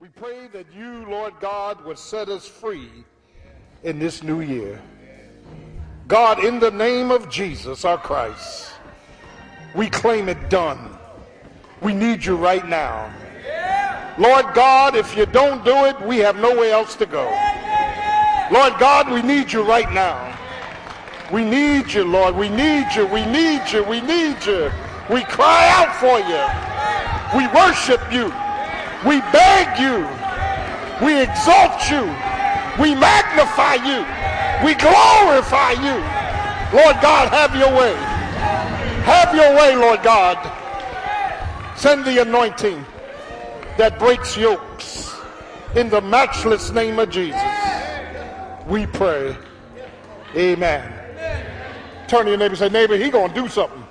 [0.00, 2.88] We pray that you, Lord God, would set us free
[3.82, 4.80] in this new year.
[6.08, 8.72] God, in the name of Jesus, our Christ,
[9.74, 10.96] we claim it done.
[11.82, 13.12] We need you right now.
[14.16, 17.24] Lord God, if you don't do it, we have nowhere else to go.
[18.50, 20.34] Lord God, we need you right now.
[21.30, 22.36] We need you, Lord.
[22.36, 23.04] We need you.
[23.04, 23.84] We need you.
[23.84, 24.72] We need you.
[25.10, 27.38] We cry out for you.
[27.38, 28.32] We worship you.
[29.06, 30.06] We beg you.
[31.04, 32.04] We exalt you.
[32.80, 34.04] We magnify you.
[34.64, 35.96] We glorify you.
[36.76, 37.94] Lord God, have your way.
[39.04, 40.38] Have your way, Lord God.
[41.76, 42.84] Send the anointing
[43.78, 45.14] that breaks yokes
[45.74, 47.40] in the matchless name of Jesus.
[48.66, 49.36] We pray.
[50.36, 50.92] Amen.
[52.06, 53.84] Turn to your neighbor and say, neighbor, he gonna do something.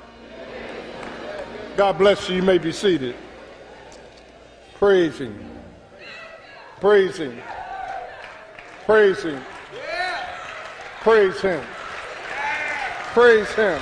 [1.75, 2.35] God bless you.
[2.35, 3.15] You may be seated.
[4.79, 5.37] Praise him.
[6.79, 7.37] Praise him.
[8.85, 9.43] Praise him.
[11.01, 11.61] Praise him.
[13.11, 13.81] Praise him.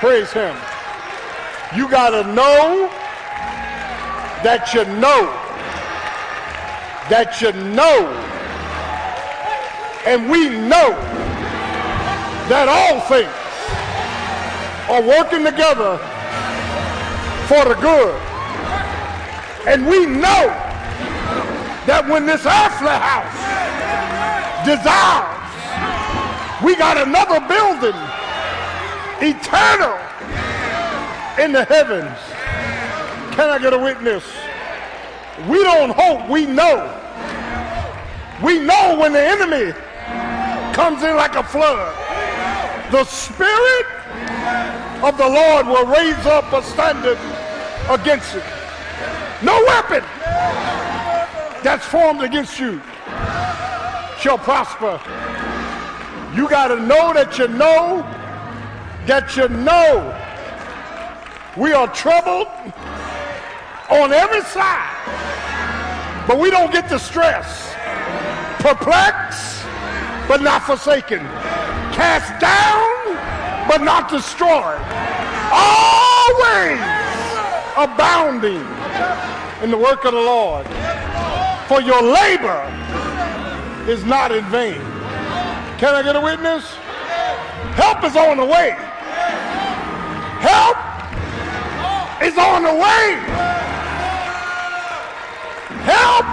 [0.00, 0.56] Praise him.
[1.76, 2.88] You got to know
[4.42, 5.28] that you know
[7.10, 8.08] that you know
[10.06, 10.96] and we know
[12.48, 13.28] that all things
[14.88, 15.98] are working together
[17.46, 18.29] for the good.
[19.66, 20.48] And we know
[21.86, 23.40] that when this earthly house
[24.64, 25.40] dissolves,
[26.64, 27.96] we got another building,
[29.20, 29.98] eternal,
[31.38, 32.18] in the heavens.
[33.34, 34.24] Can I get a witness?
[35.48, 36.96] We don't hope, we know.
[38.42, 39.72] We know when the enemy
[40.74, 41.94] comes in like a flood,
[42.90, 43.86] the Spirit
[45.02, 47.18] of the Lord will raise up a standard
[47.88, 48.59] against it.
[49.42, 50.02] No weapon
[51.62, 52.80] that's formed against you
[54.18, 55.00] shall prosper.
[56.34, 58.06] You got to know that you know
[59.06, 60.14] that you know
[61.56, 62.48] we are troubled
[63.90, 68.60] on every side, but we don't get distressed, stress.
[68.60, 69.64] Perplexed,
[70.28, 71.20] but not forsaken.
[71.96, 73.16] Cast down,
[73.66, 74.80] but not destroyed.
[75.50, 76.78] Always
[77.76, 78.79] abounding
[79.62, 80.66] in the work of the Lord.
[81.68, 82.64] For your labor
[83.88, 84.80] is not in vain.
[85.78, 86.64] Can I get a witness?
[87.74, 88.70] Help is on the way.
[90.40, 90.76] Help
[92.22, 93.16] is on the way.
[95.84, 96.26] Help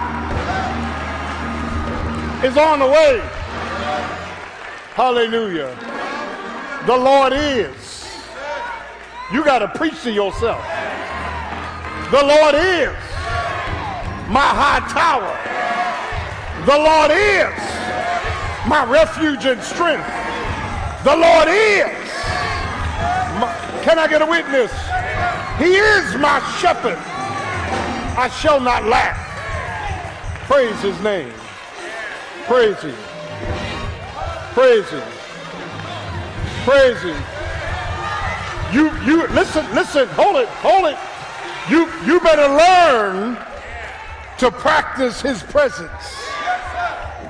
[2.43, 3.19] is on the way.
[4.93, 5.75] Hallelujah.
[6.85, 8.07] The Lord is.
[9.31, 10.63] You got to preach to yourself.
[12.09, 12.95] The Lord is
[14.31, 15.27] my high tower.
[16.63, 17.51] The Lord is
[18.65, 20.07] my refuge and strength.
[21.03, 21.91] The Lord is.
[23.39, 23.53] My,
[23.83, 24.71] can I get a witness?
[25.59, 26.97] He is my shepherd.
[28.17, 29.17] I shall not lack.
[30.47, 31.33] Praise his name.
[32.45, 32.95] Praise him.
[34.53, 35.03] Praise him.
[36.63, 37.21] Praise him.
[38.71, 40.97] You, you, listen, listen, hold it, hold it.
[41.69, 43.37] You, you better learn
[44.37, 46.29] to practice his presence.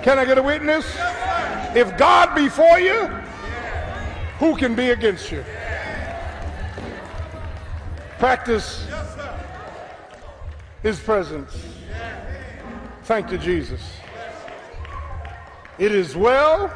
[0.03, 0.85] Can I get a witness?
[1.75, 3.07] If God be for you,
[4.37, 5.43] who can be against you?
[8.19, 8.87] Practice
[10.83, 11.57] his presence.
[13.03, 13.81] Thank you, Jesus.
[15.79, 16.71] It is well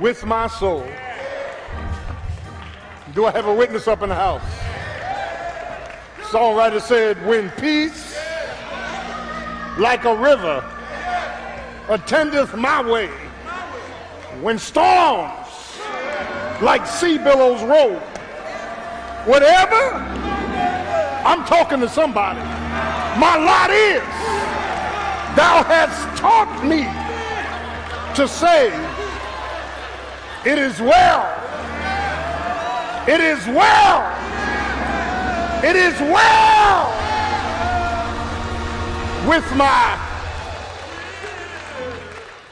[0.00, 0.86] with my soul.
[3.14, 4.75] Do I have a witness up in the house?
[6.30, 8.18] Songwriter said, when peace
[9.78, 10.64] like a river
[11.88, 13.08] attendeth my way,
[14.40, 15.46] when storms
[16.60, 17.94] like sea billows roll,
[19.24, 19.94] whatever,
[21.24, 22.40] I'm talking to somebody.
[23.20, 24.02] My lot is,
[25.36, 26.82] thou hast taught me
[28.16, 28.66] to say,
[30.44, 31.32] it is well.
[33.08, 34.15] It is well.
[35.64, 36.86] It is well
[39.28, 39.98] with my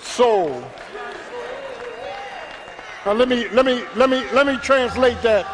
[0.00, 0.64] soul.
[3.04, 5.46] Now let me let me let me let me translate that.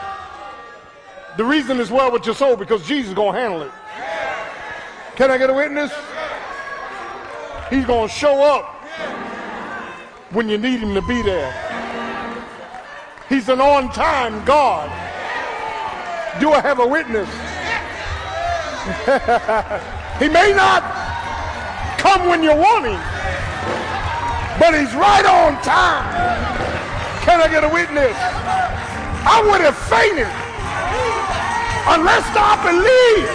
[1.37, 3.73] The reason it's well with your soul because Jesus is gonna handle it.
[5.17, 5.93] Can I get a witness?
[7.69, 8.65] He's gonna show up
[10.31, 11.53] when you need him to be there.
[13.29, 15.10] He's an on-time God.
[16.39, 17.29] Do I have a witness?
[20.21, 20.85] he may not
[21.99, 23.01] come when you want him,
[24.59, 26.07] but he's right on time.
[27.25, 28.17] Can I get a witness?
[28.17, 30.31] I would have fainted
[31.93, 33.29] unless I believe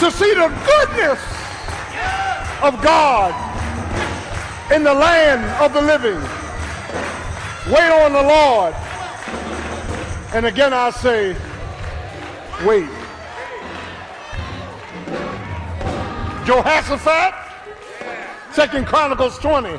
[0.00, 1.20] to see the goodness
[2.62, 3.34] of God
[4.72, 6.20] in the land of the living.
[7.70, 8.74] Wait on the Lord.
[10.34, 11.36] And again I say,
[12.64, 12.88] wait.
[16.44, 17.34] Jehoshaphat,
[18.52, 19.78] Second Chronicles 20.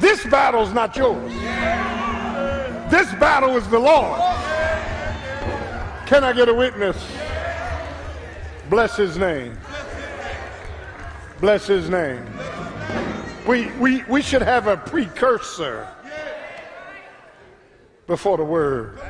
[0.00, 1.32] This battle's not yours.
[2.90, 4.20] This battle is the Lord.
[6.06, 6.96] Can I get a witness?
[8.68, 9.56] Bless his name.
[11.40, 12.26] Bless his name.
[13.46, 15.88] We, we, we should have a precursor
[18.06, 19.00] before the word.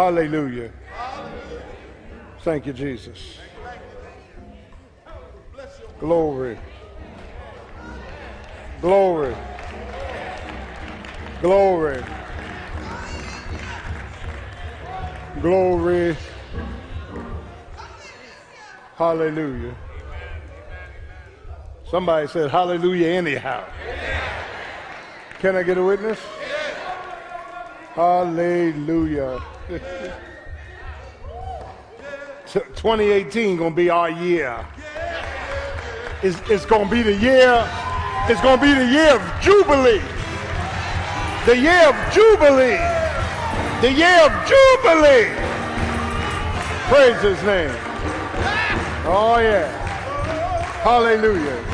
[0.00, 0.70] Hallelujah.
[2.40, 3.36] Thank you, Jesus.
[5.98, 6.58] Glory.
[8.80, 9.36] Glory.
[11.42, 12.02] Glory.
[15.42, 16.16] Glory.
[18.96, 19.74] Hallelujah.
[21.90, 23.66] Somebody said hallelujah anyhow.
[25.40, 26.18] Can I get a witness?
[27.94, 29.40] Hallelujah.
[32.46, 34.66] 2018 gonna be our year.
[36.22, 37.68] It's, it's gonna be the year.
[38.28, 40.02] It's gonna be the year of jubilee.
[41.46, 42.78] The year of jubilee.
[43.80, 45.30] The year of jubilee.
[46.88, 47.70] Praise His name.
[49.06, 49.68] Oh yeah.
[50.82, 51.64] Hallelujah.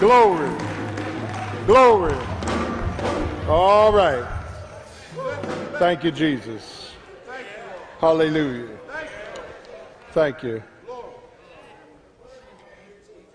[0.00, 0.50] Glory.
[1.66, 2.16] Glory.
[3.48, 4.33] All right.
[5.78, 6.92] Thank you, Jesus.
[7.98, 8.78] Hallelujah.
[10.12, 10.62] Thank you.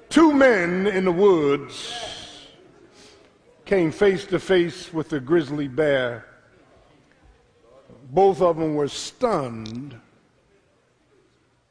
[0.10, 2.48] Two men in the woods
[3.66, 6.26] came face to face with a grizzly bear.
[8.10, 10.00] Both of them were stunned.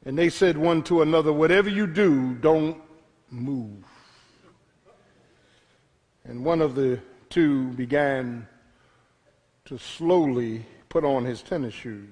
[0.05, 2.77] And they said one to another, Whatever you do, don't
[3.31, 3.83] move.
[6.23, 6.99] And one of the
[7.29, 8.47] two began
[9.69, 12.09] to slowly put on his tennis shoes.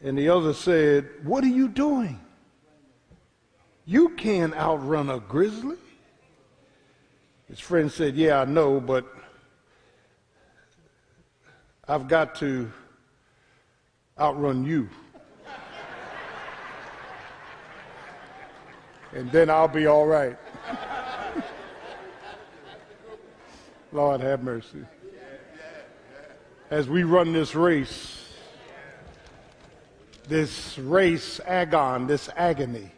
[0.00, 2.20] And the other said, What are you doing?
[3.84, 5.78] You can't outrun a grizzly.
[7.48, 9.04] His friend said, Yeah, I know, but
[11.88, 12.70] I've got to
[14.16, 14.88] outrun you.
[19.12, 20.38] and then I'll be all right.
[23.92, 24.84] Lord have mercy.
[26.72, 28.32] As we run this race,
[30.26, 32.90] this race agon, this agony,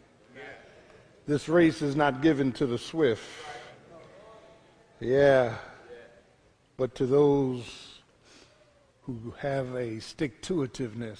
[1.27, 3.27] this race is not given to the swift.
[5.01, 5.57] Yeah,
[6.77, 7.99] but to those
[9.01, 11.19] who have a stick to itiveness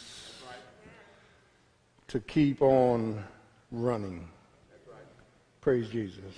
[2.07, 3.21] to keep on
[3.69, 4.29] running.
[5.59, 6.33] Praise Jesus.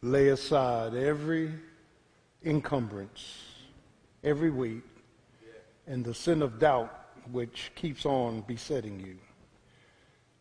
[0.00, 1.52] Lay aside every
[2.42, 3.42] encumbrance,
[4.24, 4.82] every weight,
[5.86, 9.16] and the sin of doubt which keeps on besetting you.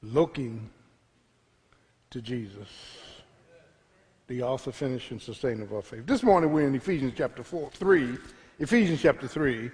[0.02, 0.70] Looking
[2.10, 2.70] to Jesus,
[4.28, 6.06] the author, finish, and sustainer of our faith.
[6.06, 8.18] This morning we're in Ephesians chapter 4, 3.
[8.60, 9.70] Ephesians chapter 3.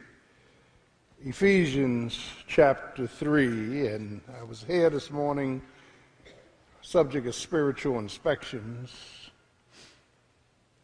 [1.26, 3.88] Ephesians chapter 3.
[3.88, 5.62] And I was here this morning,
[6.82, 8.92] subject of spiritual inspections.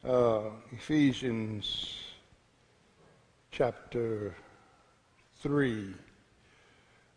[0.03, 2.04] Uh, Ephesians
[3.55, 4.35] chapter
[5.41, 5.93] 3.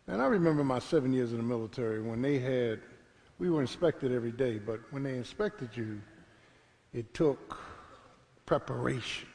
[0.07, 2.79] And I remember my seven years in the military when they had
[3.39, 6.01] we were inspected every day, but when they inspected you,
[6.93, 7.57] it took
[8.45, 9.27] preparation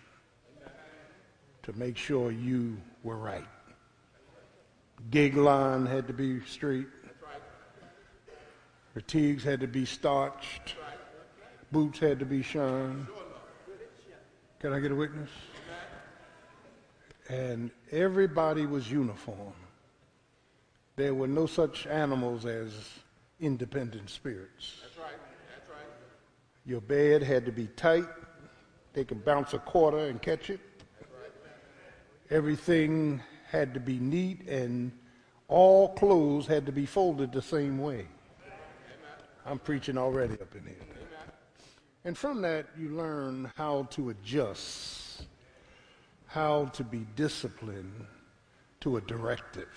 [1.63, 3.49] to make sure you were right.
[5.11, 6.87] Gig line had to be straight.
[8.95, 10.77] Fatigues had to be starched.
[11.71, 13.07] Boots had to be shone.
[14.59, 15.31] Can I get a witness?
[17.29, 19.55] And everybody was uniform.
[20.97, 22.73] There were no such animals as
[23.41, 24.81] independent spirits.
[24.83, 25.19] That's right.
[25.57, 25.89] That's right.
[26.67, 28.07] Your bed had to be tight.
[28.93, 30.61] They could bounce a quarter and catch it.
[31.01, 31.31] Right.
[32.31, 34.93] Everything had to be neat, and
[35.49, 37.95] all clothes had to be folded the same way.
[37.95, 38.07] Amen.
[39.47, 40.77] I'm preaching already up in here.
[40.81, 41.33] Amen.
[42.05, 45.04] And from that, you learn how to adjust,
[46.35, 48.07] how to be disciplined,
[48.81, 49.69] to a directive.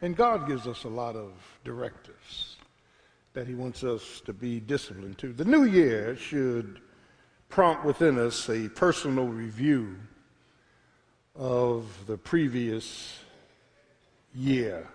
[0.00, 1.32] And God gives us a lot of
[1.64, 2.58] directives
[3.32, 5.32] that He wants us to be disciplined to.
[5.32, 6.78] The new year should
[7.48, 9.96] prompt within us a personal review
[11.34, 13.18] of the previous
[14.36, 14.86] year.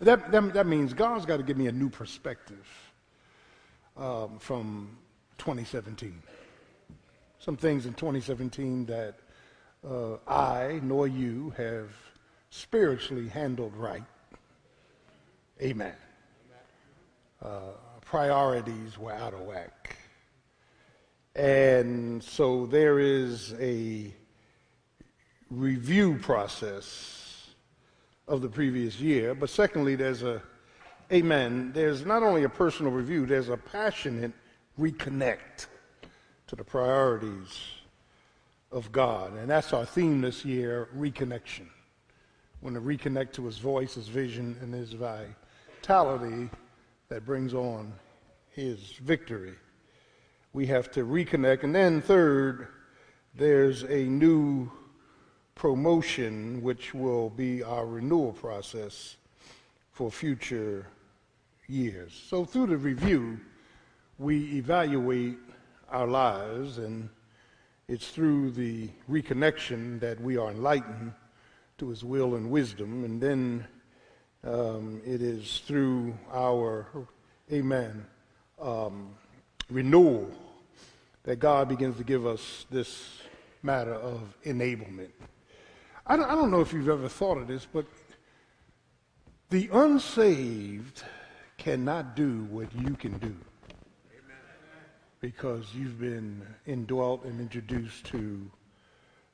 [0.00, 2.66] That, that, that means God's got to give me a new perspective
[3.98, 4.96] um, from
[5.36, 6.22] 2017.
[7.40, 9.16] Some things in 2017 that
[9.88, 11.90] uh, I nor you have
[12.50, 14.02] spiritually handled right.
[15.60, 15.94] Amen.
[17.42, 19.96] Uh, priorities were out of whack.
[21.36, 24.14] And so there is a
[25.50, 27.48] review process
[28.28, 30.40] of the previous year, but secondly, there's a,
[31.12, 34.32] amen, there's not only a personal review, there's a passionate
[34.78, 35.66] reconnect
[36.46, 37.58] to the priorities
[38.74, 39.36] of God.
[39.36, 41.68] And that's our theme this year reconnection.
[42.60, 46.50] When to reconnect to his voice, his vision, and his vitality
[47.08, 47.92] that brings on
[48.50, 49.54] his victory.
[50.52, 51.62] We have to reconnect.
[51.62, 52.68] And then, third,
[53.34, 54.70] there's a new
[55.54, 59.16] promotion, which will be our renewal process
[59.92, 60.86] for future
[61.68, 62.12] years.
[62.28, 63.38] So, through the review,
[64.18, 65.38] we evaluate
[65.90, 67.08] our lives, and
[67.88, 71.12] it's through the reconnection that we are enlightened
[71.78, 73.66] to His will and wisdom, and then
[74.44, 76.86] um, it is through our,
[77.52, 78.06] amen,
[78.60, 79.14] um,
[79.70, 80.30] renewal
[81.24, 83.20] that God begins to give us this
[83.62, 85.10] matter of enablement.
[86.06, 87.86] I don't, I don't know if you've ever thought of this, but
[89.50, 91.02] the unsaved
[91.56, 93.34] cannot do what you can do
[95.24, 98.44] because you've been indwelt and introduced to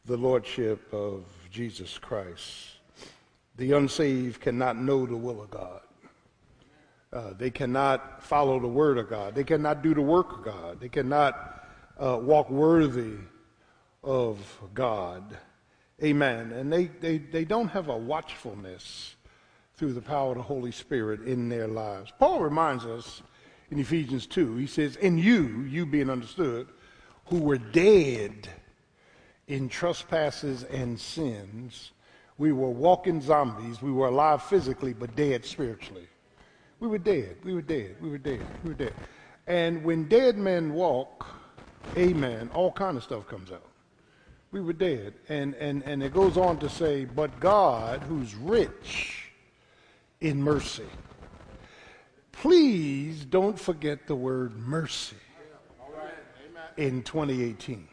[0.04, 2.46] the Lordship of Jesus Christ.
[3.56, 5.80] The unsaved cannot know the will of God.
[7.12, 9.34] Uh, they cannot follow the word of God.
[9.34, 10.78] They cannot do the work of God.
[10.78, 11.66] They cannot
[11.98, 13.16] uh, walk worthy
[14.04, 14.38] of
[14.72, 15.36] God.
[16.04, 16.52] Amen.
[16.52, 19.16] And they, they, they don't have a watchfulness
[19.74, 22.12] through the power of the Holy Spirit in their lives.
[22.16, 23.22] Paul reminds us
[23.70, 26.68] in Ephesians 2, he says, In you, you being understood,
[27.26, 28.48] who were dead
[29.46, 31.92] in trespasses and sins,
[32.38, 33.82] we were walking zombies.
[33.82, 36.08] We were alive physically, but dead spiritually.
[36.80, 37.36] We were dead.
[37.44, 37.96] We were dead.
[38.00, 38.46] We were dead.
[38.64, 38.94] We were dead.
[39.46, 41.26] And when dead men walk,
[41.96, 43.70] amen, all kind of stuff comes out
[44.52, 45.14] we were dead.
[45.28, 49.30] And, and, and it goes on to say, but God, who's rich
[50.20, 50.86] in mercy.
[52.40, 55.16] Please don't forget the word mercy
[56.78, 57.86] in 2018.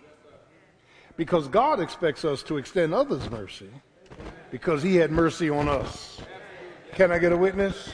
[1.17, 3.69] Because God expects us to extend others mercy
[4.49, 6.21] because he had mercy on us.
[6.93, 7.89] Can I get a witness?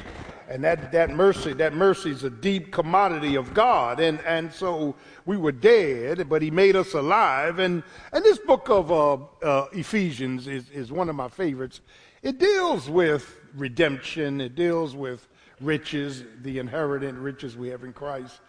[0.47, 3.99] And that, that mercy, that mercy is a deep commodity of God.
[3.99, 4.93] And, and so
[5.25, 7.57] we were dead, but he made us alive.
[7.57, 7.81] And,
[8.11, 11.81] and this book of uh, uh, Ephesians is, is one of my favorites.
[12.21, 14.39] It deals with redemption.
[14.39, 15.27] It deals with
[15.61, 18.39] riches, the inherent riches we have in Christ.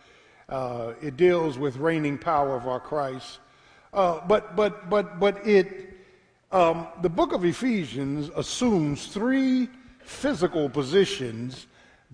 [0.49, 3.39] Uh, it deals with reigning power of our Christ.
[3.93, 5.97] Uh, but, but, but, but it,
[6.53, 9.69] um, the book of Ephesians assumes three
[10.01, 11.67] physical positions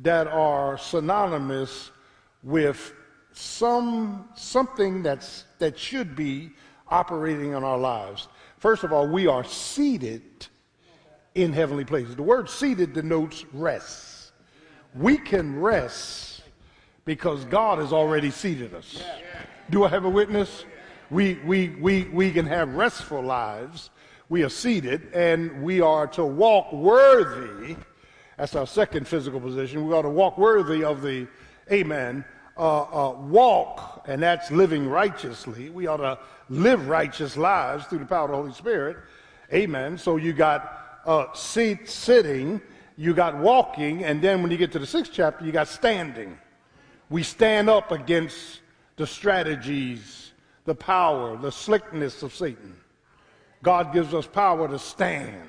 [0.03, 1.91] that are synonymous
[2.43, 2.93] with
[3.33, 6.51] some something that's that should be
[6.89, 8.29] operating in our lives.
[8.59, 10.23] First of all, we are seated
[11.35, 12.17] in heavenly places.
[12.17, 14.10] The word seated denotes rest.
[14.95, 16.43] We can rest
[17.05, 19.03] because God has already seated us.
[19.71, 20.65] Do I have a witness?
[21.11, 23.91] We, we, we, we can have restful lives.
[24.29, 27.77] We are seated and we are to walk worthy
[28.41, 29.87] that's our second physical position.
[29.87, 31.29] We ought to walk worthy of the,
[31.71, 32.25] amen,
[32.57, 35.69] uh, uh, walk, and that's living righteously.
[35.69, 36.19] We ought to
[36.49, 38.97] live righteous lives through the power of the Holy Spirit.
[39.53, 39.99] Amen.
[39.99, 42.63] So you got uh, seat, sitting,
[43.00, 46.37] you got walking, and then when you get to the sixth chapter, you got standing.
[47.09, 48.61] We stand up against
[48.97, 50.33] the strategies,
[50.66, 52.76] the power, the slickness of Satan.
[53.62, 55.49] God gives us power to stand.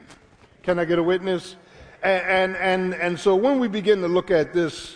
[0.64, 1.58] Can I get a witness?
[2.04, 4.96] And, and, and so when we begin to look at this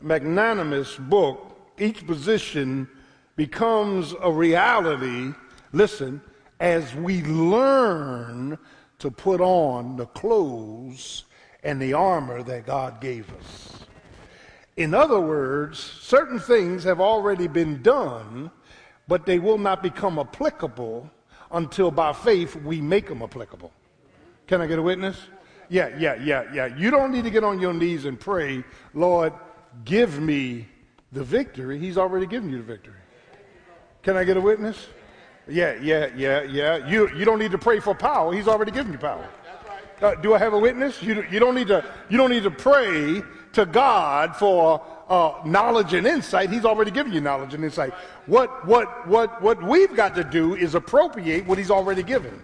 [0.00, 2.88] magnanimous book, each position
[3.36, 5.34] becomes a reality,
[5.74, 6.22] listen,
[6.60, 8.56] as we learn
[9.00, 11.24] to put on the clothes
[11.62, 13.84] and the armor that God gave us.
[14.76, 18.50] In other words, certain things have already been done,
[19.08, 21.10] but they will not become applicable
[21.52, 23.72] until by faith we make them applicable.
[24.46, 25.16] Can I get a witness?
[25.68, 26.66] Yeah, yeah, yeah, yeah.
[26.76, 28.64] You don't need to get on your knees and pray,
[28.94, 29.32] Lord,
[29.84, 30.66] give me
[31.12, 31.78] the victory.
[31.78, 32.94] He's already given you the victory.
[34.02, 34.86] Can I get a witness?
[35.46, 36.88] Yeah, yeah, yeah, yeah.
[36.88, 38.32] You, you don't need to pray for power.
[38.32, 39.28] He's already given you power.
[40.02, 41.02] Uh, do I have a witness?
[41.02, 45.92] You, you, don't need to, you don't need to pray to God for uh, knowledge
[45.92, 46.50] and insight.
[46.50, 47.92] He's already given you knowledge and insight.
[48.26, 52.40] What, what, what, what we've got to do is appropriate what he's already given.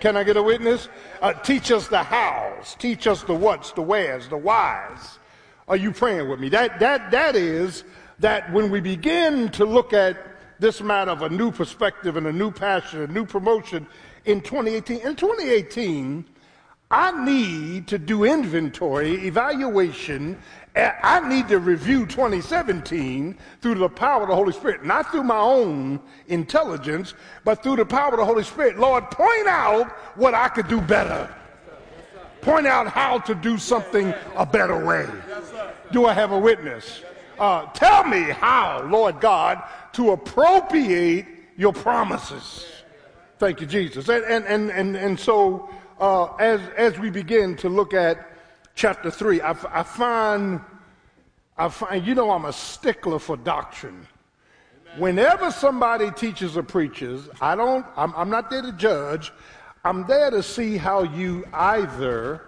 [0.00, 0.88] Can I get a witness?
[1.22, 2.74] Uh, teach us the hows.
[2.78, 5.18] Teach us the whats, the wheres, the whys.
[5.68, 6.48] Are you praying with me?
[6.48, 7.84] That, that, that is
[8.18, 10.16] that when we begin to look at
[10.58, 13.86] this matter of a new perspective and a new passion, a new promotion
[14.24, 16.24] in 2018, in 2018,
[16.90, 20.36] I need to do inventory, evaluation.
[20.74, 25.38] I need to review 2017 through the power of the Holy Spirit, not through my
[25.38, 28.78] own intelligence, but through the power of the Holy Spirit.
[28.78, 31.32] Lord, point out what I could do better.
[32.40, 35.06] Point out how to do something a better way.
[35.92, 37.02] Do I have a witness?
[37.38, 42.66] Uh, tell me how, Lord God, to appropriate your promises.
[43.38, 44.08] Thank you, Jesus.
[44.08, 48.26] And, and, and, and, and so uh, as, as we begin to look at
[48.74, 50.60] chapter 3, I, I, find,
[51.56, 54.06] I find, you know, I'm a stickler for doctrine.
[54.96, 59.30] Whenever somebody teaches or preaches, I don't, I'm, I'm not there to judge.
[59.84, 62.42] I'm there to see how you either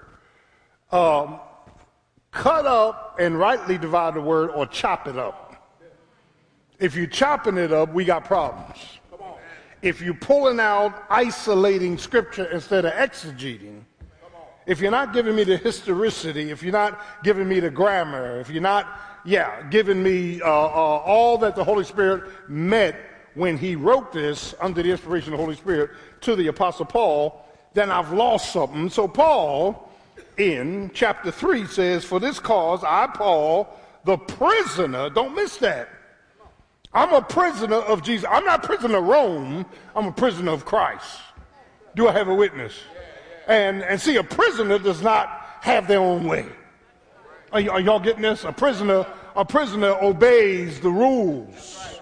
[0.90, 1.38] um,
[2.30, 5.50] cut up and rightly divide the word or chop it up.
[6.78, 8.78] If you're chopping it up, we got problems
[9.82, 13.82] if you're pulling out isolating scripture instead of exegeting,
[14.64, 18.48] if you're not giving me the historicity, if you're not giving me the grammar, if
[18.48, 22.94] you're not, yeah, giving me uh, uh, all that the Holy Spirit meant
[23.34, 27.44] when he wrote this under the inspiration of the Holy Spirit to the Apostle Paul,
[27.74, 28.88] then I've lost something.
[28.88, 29.90] So Paul,
[30.36, 33.68] in chapter 3, says, For this cause I, Paul,
[34.04, 35.88] the prisoner, don't miss that
[36.94, 38.28] I'm a prisoner of Jesus.
[38.30, 39.66] I'm not a prisoner of Rome.
[39.96, 41.20] I'm a prisoner of Christ.
[41.96, 42.78] Do I have a witness?
[43.46, 45.28] And, and see, a prisoner does not
[45.60, 46.46] have their own way.
[47.52, 48.44] Are, y- are y'all getting this?
[48.44, 52.00] A prisoner, a prisoner obeys the rules.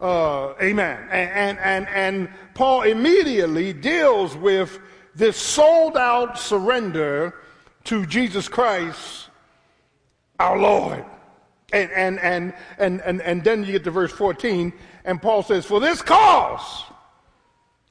[0.00, 1.08] Uh, amen.
[1.10, 4.78] And, and, and, and Paul immediately deals with
[5.14, 7.34] this sold out surrender
[7.84, 9.28] to Jesus Christ,
[10.38, 11.04] our Lord.
[11.72, 14.72] And, and, and, and, and, and then you get to verse 14,
[15.04, 16.84] and Paul says, For this cause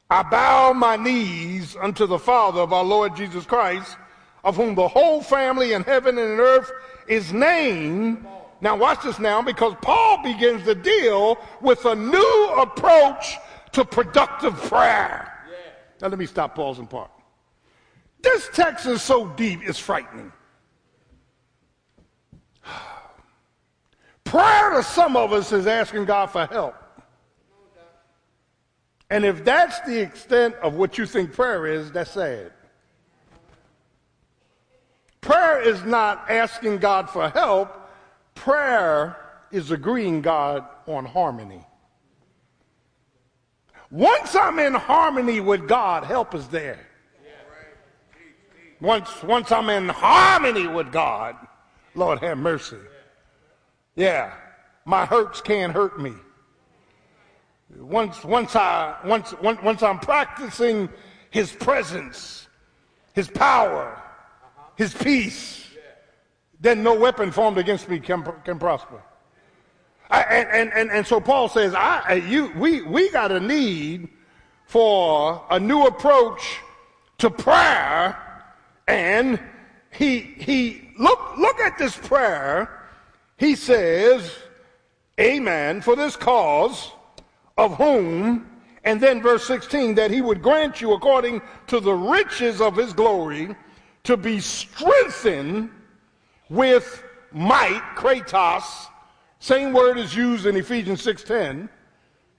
[0.09, 3.95] I bow my knees unto the Father of our Lord Jesus Christ,
[4.43, 6.71] of whom the whole family in heaven and in earth
[7.07, 8.25] is named.
[8.61, 13.37] Now, watch this now, because Paul begins to deal with a new approach
[13.73, 15.31] to productive prayer.
[16.01, 17.11] Now, let me stop, pausing part.
[18.21, 20.31] This text is so deep, it's frightening.
[24.29, 26.75] Prayer to some of us is asking God for help.
[29.09, 32.51] And if that's the extent of what you think prayer is, that's sad.
[35.19, 37.89] Prayer is not asking God for help.
[38.35, 39.17] Prayer
[39.49, 41.65] is agreeing God on harmony.
[43.89, 46.85] Once I'm in harmony with God, help is there.
[48.79, 51.35] Once, once I'm in harmony with God,
[51.95, 52.77] Lord have mercy.
[53.99, 54.33] Yeah,
[54.85, 56.13] my hurts can't hurt me.
[57.77, 60.87] Once, once, I, once, once, once I'm practicing
[61.31, 62.47] his presence,
[63.11, 64.01] his power,
[64.77, 65.67] his peace,
[66.61, 69.03] then no weapon formed against me can, can prosper.
[70.09, 74.07] I, and, and, and so Paul says, I, you, we, we got a need
[74.65, 76.61] for a new approach
[77.17, 78.17] to prayer.
[78.87, 79.41] And
[79.91, 82.78] he, he, look, look at this prayer
[83.39, 84.37] he says,
[85.19, 86.91] Amen, for this cause,
[87.57, 88.45] of whom,
[88.83, 92.93] and then verse 16, that he would grant you according to the riches of his
[92.93, 93.55] glory
[94.03, 95.69] to be strengthened
[96.49, 98.87] with might, kratos.
[99.39, 101.69] Same word is used in Ephesians 6.10.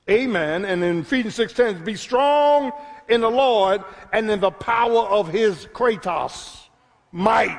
[0.08, 0.64] Amen.
[0.64, 2.72] And in Ephesians 6.10, be strong
[3.08, 3.82] in the Lord
[4.12, 6.68] and in the power of his kratos,
[7.12, 7.58] might.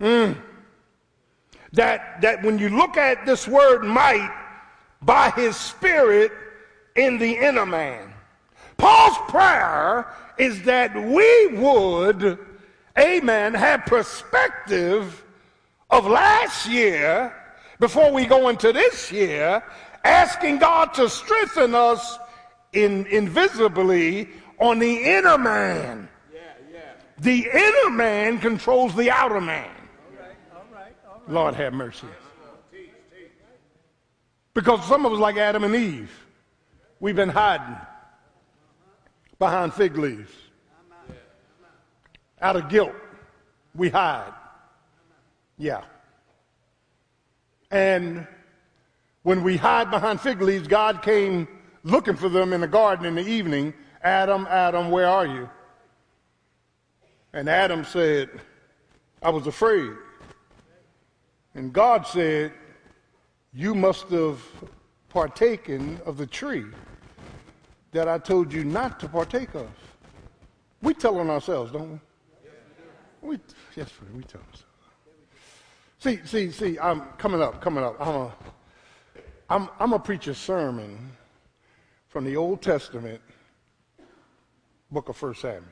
[0.00, 0.42] Mm
[1.72, 4.30] that, that when you look at this word might,
[5.02, 6.32] by his spirit
[6.96, 8.12] in the inner man.
[8.76, 12.38] Paul's prayer is that we would,
[12.98, 15.24] amen, have perspective
[15.90, 17.34] of last year
[17.78, 19.62] before we go into this year,
[20.04, 22.18] asking God to strengthen us
[22.72, 24.28] in, invisibly
[24.58, 26.08] on the inner man.
[26.32, 26.40] Yeah,
[26.72, 26.80] yeah.
[27.18, 29.70] The inner man controls the outer man.
[31.28, 32.06] Lord have mercy.
[34.54, 36.10] Because some of us, like Adam and Eve,
[37.00, 37.76] we've been hiding
[39.38, 40.32] behind fig leaves.
[42.40, 42.94] Out of guilt,
[43.74, 44.32] we hide.
[45.58, 45.82] Yeah.
[47.70, 48.26] And
[49.22, 51.46] when we hide behind fig leaves, God came
[51.84, 53.74] looking for them in the garden in the evening.
[54.02, 55.48] Adam, Adam, where are you?
[57.32, 58.28] And Adam said,
[59.22, 59.92] I was afraid.
[61.58, 62.52] And God said,
[63.52, 64.40] You must have
[65.08, 66.66] partaken of the tree
[67.90, 69.68] that I told you not to partake of.
[70.82, 72.00] We tell on ourselves, don't
[73.22, 73.30] we?
[73.30, 73.38] we
[73.74, 74.64] yes, we tell ourselves.
[75.98, 77.96] See, see, see, I'm coming up, coming up.
[77.98, 78.34] I'm a,
[79.50, 81.10] I'm, I'm a preach a sermon
[82.06, 83.20] from the Old Testament,
[84.92, 85.64] book of First Samuel.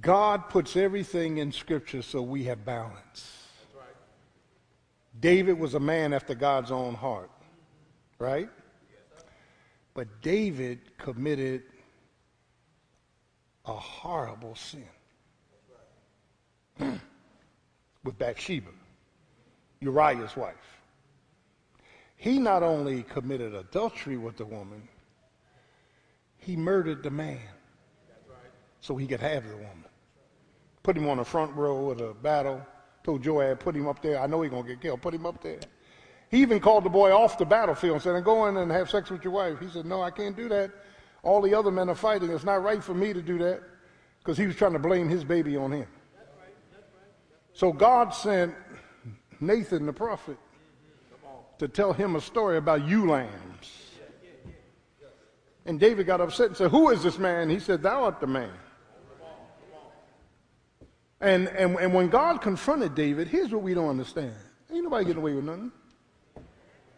[0.00, 3.37] God puts everything in Scripture so we have balance.
[5.20, 7.30] David was a man after God's own heart,
[8.18, 8.48] right?
[9.94, 11.62] But David committed
[13.64, 14.88] a horrible sin
[18.04, 18.70] with Bathsheba,
[19.80, 20.54] Uriah's wife.
[22.16, 24.88] He not only committed adultery with the woman,
[26.36, 27.40] he murdered the man
[28.80, 29.84] so he could have the woman.
[30.82, 32.64] Put him on the front row of the battle.
[33.08, 34.20] Told Joab, put him up there.
[34.20, 35.00] I know he's going to get killed.
[35.00, 35.60] Put him up there.
[36.30, 39.08] He even called the boy off the battlefield and said, Go in and have sex
[39.08, 39.58] with your wife.
[39.60, 40.70] He said, No, I can't do that.
[41.22, 42.30] All the other men are fighting.
[42.30, 43.62] It's not right for me to do that
[44.18, 45.86] because he was trying to blame his baby on him.
[47.54, 48.54] So God sent
[49.40, 50.36] Nathan the prophet
[51.60, 53.86] to tell him a story about ewe lambs.
[55.64, 57.48] And David got upset and said, Who is this man?
[57.48, 58.52] He said, Thou art the man.
[61.20, 64.34] And, and, and when God confronted David, here's what we don't understand.
[64.72, 65.72] Ain't nobody getting away with nothing.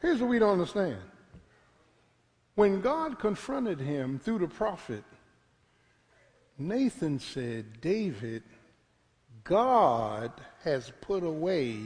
[0.02, 0.98] Here's what we don't understand.
[2.54, 5.04] When God confronted him through the prophet,
[6.58, 8.42] Nathan said, David,
[9.44, 10.32] God
[10.64, 11.78] has put away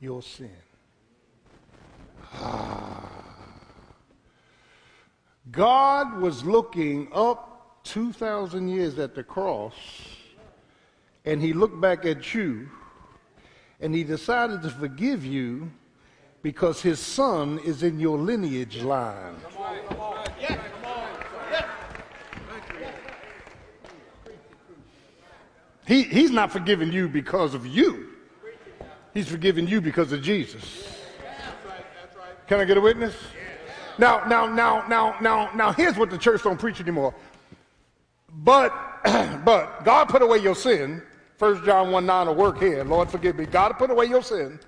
[0.00, 0.50] your sin.
[2.34, 3.12] Ah.
[5.50, 9.74] God was looking up 2,000 years at the cross,
[11.24, 12.68] and he looked back at you,
[13.80, 15.70] and he decided to forgive you
[16.42, 19.36] because his son is in your lineage line.
[25.86, 28.08] He, he's not forgiving you because of you.
[29.14, 30.88] He's forgiving you because of Jesus.
[32.46, 33.14] Can I get a witness?
[33.98, 37.14] Now, now, now, now, now, now, here's what the church don't preach anymore.
[38.32, 38.72] But,
[39.44, 41.02] but God put away your sin.
[41.42, 42.84] First John 1 9 will work here.
[42.84, 43.46] Lord, forgive me.
[43.46, 44.60] God put away your sin,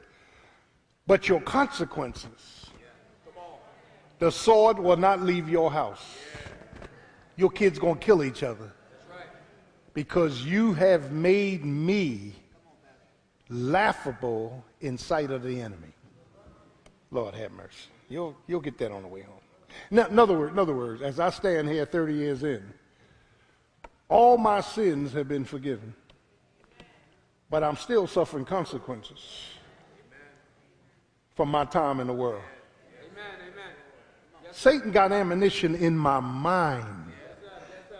[1.07, 2.67] but your consequences.
[4.19, 6.05] The sword will not leave your house.
[7.37, 8.73] Your kids gonna kill each other
[9.93, 12.33] because you have made me
[13.49, 15.95] laughable in sight of the enemy.
[17.13, 17.87] Lord have mercy.
[18.09, 19.37] You'll, you'll get that on the way home.
[19.93, 22.65] Now, in, other words, in other words, as I stand here 30 years in,
[24.09, 25.95] all my sins have been forgiven,
[27.55, 29.21] but I'm still suffering consequences
[31.37, 32.43] from my time in the world.
[34.51, 37.13] Satan got ammunition in my mind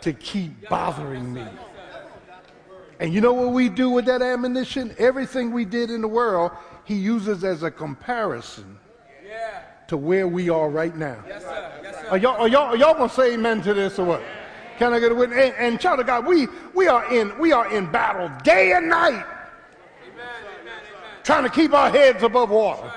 [0.01, 1.47] to keep bothering me.
[2.99, 4.93] And you know what we do with that ammunition?
[4.99, 6.51] Everything we did in the world,
[6.85, 8.77] he uses as a comparison
[9.87, 11.23] to where we are right now.
[12.11, 14.23] Are y'all, are y'all, are y'all gonna say amen to this or what?
[14.79, 15.39] Can I get a witness?
[15.39, 18.89] And, and child of God, we, we are in we are in battle day and
[18.89, 19.25] night,
[21.25, 22.93] trying to keep our heads above water.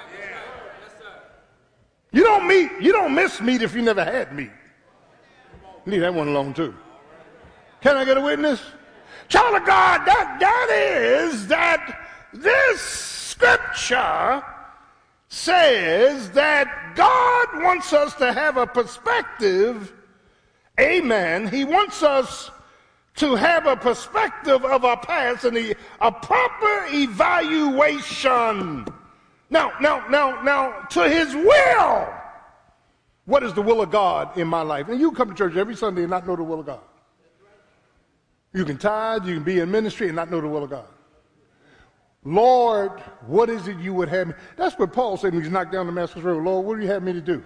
[2.12, 4.52] You don't meet, you don't miss meat if you never had meat.
[5.86, 6.76] Leave that one alone too.
[7.82, 8.62] Can I get a witness?
[9.30, 14.44] Child of God, that, that is that this scripture
[15.30, 19.94] says that God wants us to have a perspective,
[20.80, 21.48] amen.
[21.48, 22.50] He wants us
[23.18, 28.86] to have a perspective of our past and a, proper evaluation.
[29.50, 32.14] Now, now, now, now, to his will.
[33.26, 34.88] What is the will of God in my life?
[34.88, 36.80] And you come to church every Sunday and not know the will of God.
[38.54, 40.88] You can tithe, you can be in ministry and not know the will of God.
[42.24, 44.34] Lord, what is it you would have me?
[44.56, 46.44] That's what Paul said when he's knocked down the Damascus Road.
[46.44, 47.44] Lord, what do you have me to do?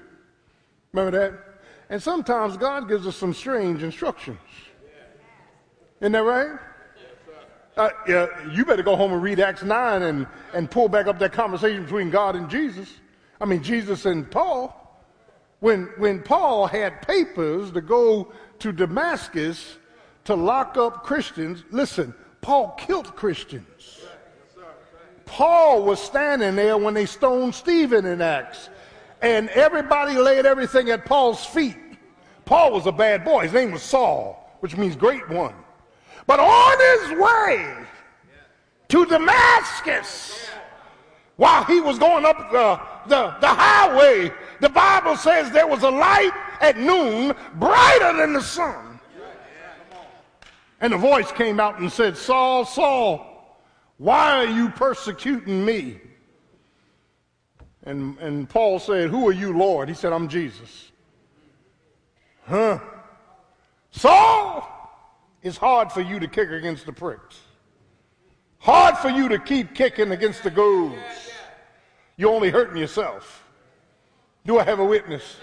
[0.92, 1.34] Remember that?
[1.90, 4.40] And sometimes God gives us some strange instructions.
[6.02, 6.60] Isn't that right?
[7.78, 11.20] Uh, yeah, you better go home and read Acts 9 and, and pull back up
[11.20, 12.92] that conversation between God and Jesus.
[13.40, 14.78] I mean, Jesus and Paul.
[15.62, 19.78] When, when Paul had papers to go to Damascus
[20.26, 24.00] to lock up Christians, listen, Paul killed Christians.
[25.26, 28.70] Paul was standing there when they stoned Stephen in Acts,
[29.22, 31.78] and everybody laid everything at Paul's feet.
[32.44, 33.44] Paul was a bad boy.
[33.44, 35.54] His name was Saul, which means great one.
[36.28, 37.76] But on his way
[38.90, 40.50] to Damascus,
[41.38, 45.90] while he was going up the, the, the highway, the Bible says there was a
[45.90, 49.00] light at noon brighter than the sun.
[50.80, 53.60] And a voice came out and said, Saul, Saul,
[53.98, 56.00] why are you persecuting me?
[57.84, 59.90] And, and Paul said, Who are you, Lord?
[59.90, 60.92] He said, I'm Jesus.
[62.48, 62.80] Huh?
[63.92, 64.68] Saul,
[65.44, 67.40] it's hard for you to kick against the pricks.
[68.60, 71.00] Hard for you to keep kicking against the goads.
[72.16, 73.44] You're only hurting yourself.
[74.46, 75.38] Do I have a witness?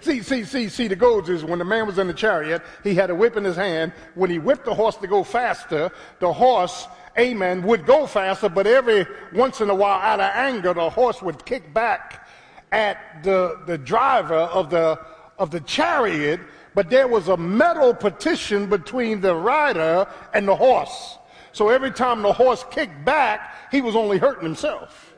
[0.00, 2.94] See, see, see, see, the goads is when the man was in the chariot, he
[2.94, 3.92] had a whip in his hand.
[4.14, 6.88] When he whipped the horse to go faster, the horse,
[7.18, 11.22] amen, would go faster, but every once in a while, out of anger, the horse
[11.22, 12.26] would kick back
[12.72, 14.98] at the, the driver of the,
[15.38, 16.40] of the chariot,
[16.74, 21.18] but there was a metal partition between the rider and the horse.
[21.52, 25.14] So every time the horse kicked back, he was only hurting himself.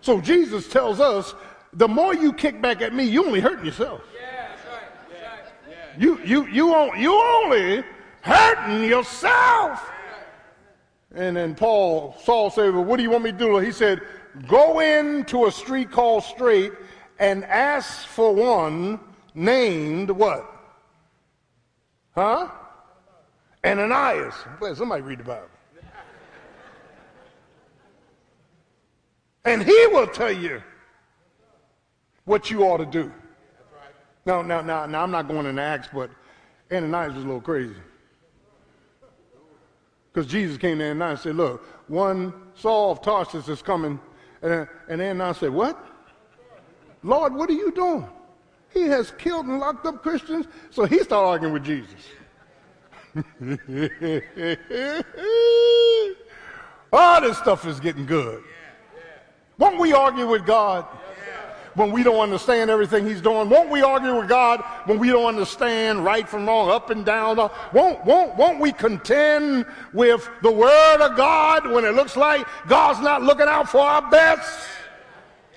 [0.00, 1.34] So Jesus tells us,
[1.72, 4.02] the more you kick back at me, you only hurting yourself.
[5.98, 7.82] You, you, you, you only
[8.20, 9.90] hurting yourself.
[11.14, 13.58] And then Paul, Saul said, well, what do you want me to do?
[13.58, 14.02] He said,
[14.46, 16.72] go into a street called Straight
[17.18, 19.00] and ask for one
[19.34, 20.57] named what?
[22.18, 22.48] Huh?
[23.64, 24.34] Ananias.
[24.74, 25.46] Somebody read the Bible.
[29.44, 30.60] And he will tell you
[32.24, 33.12] what you ought to do.
[34.26, 36.10] Now, now, now, now I'm not going into Acts, but
[36.72, 37.76] Ananias was a little crazy.
[40.12, 44.00] Because Jesus came to Ananias and said, Look, one Saul of Tarsus is coming.
[44.42, 45.78] And, and Ananias said, What?
[47.04, 48.08] Lord, what are you doing?
[48.72, 50.46] He has killed and locked up Christians.
[50.70, 51.94] So he started arguing with Jesus.
[56.92, 58.42] All this stuff is getting good.
[59.58, 60.84] Won't we argue with God
[61.74, 63.48] when we don't understand everything He's doing?
[63.48, 67.38] Won't we argue with God when we don't understand right from wrong, up and down?
[67.38, 72.46] Uh, won't, won't, won't we contend with the Word of God when it looks like
[72.68, 74.68] God's not looking out for our best?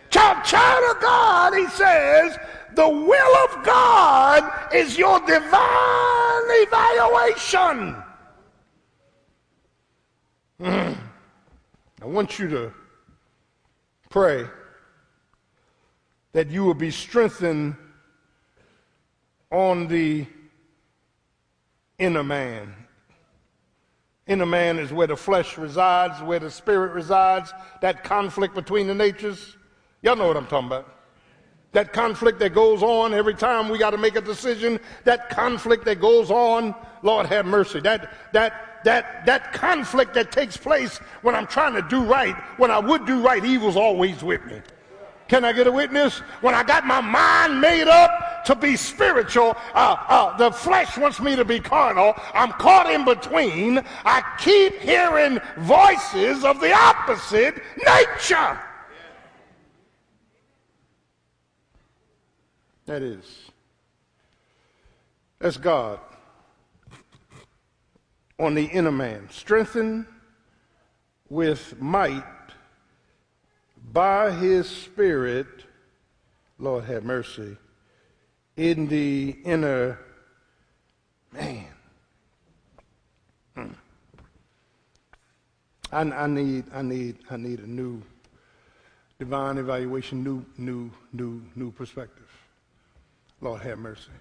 [0.09, 2.37] Child, child of God, He says,
[2.75, 7.95] the will of God is your divine evaluation.
[10.61, 10.97] Mm.
[12.01, 12.73] I want you to
[14.09, 14.45] pray
[16.33, 17.75] that you will be strengthened
[19.51, 20.25] on the
[21.99, 22.73] inner man.
[24.27, 28.95] Inner man is where the flesh resides, where the spirit resides, that conflict between the
[28.95, 29.57] natures.
[30.01, 31.00] Y'all know what I'm talking about.
[31.73, 35.85] That conflict that goes on every time we got to make a decision, that conflict
[35.85, 37.79] that goes on, Lord have mercy.
[37.79, 42.71] That, that, that, that conflict that takes place when I'm trying to do right, when
[42.71, 44.61] I would do right, evil's always with me.
[45.29, 46.19] Can I get a witness?
[46.41, 51.21] When I got my mind made up to be spiritual, uh, uh, the flesh wants
[51.21, 52.15] me to be carnal.
[52.33, 53.81] I'm caught in between.
[54.03, 58.59] I keep hearing voices of the opposite nature.
[62.91, 63.51] That is.
[65.39, 65.97] That's God
[68.37, 70.07] on the inner man, strengthened
[71.29, 72.25] with might
[73.93, 75.47] by his Spirit,
[76.59, 77.55] Lord have mercy,
[78.57, 79.97] in the inner
[81.31, 81.67] man.
[83.55, 83.67] Hmm.
[85.93, 88.01] I, I, need, I need, I need a new
[89.17, 92.20] divine evaluation, new, new, new, new perspective.
[93.41, 94.11] Lord have mercy.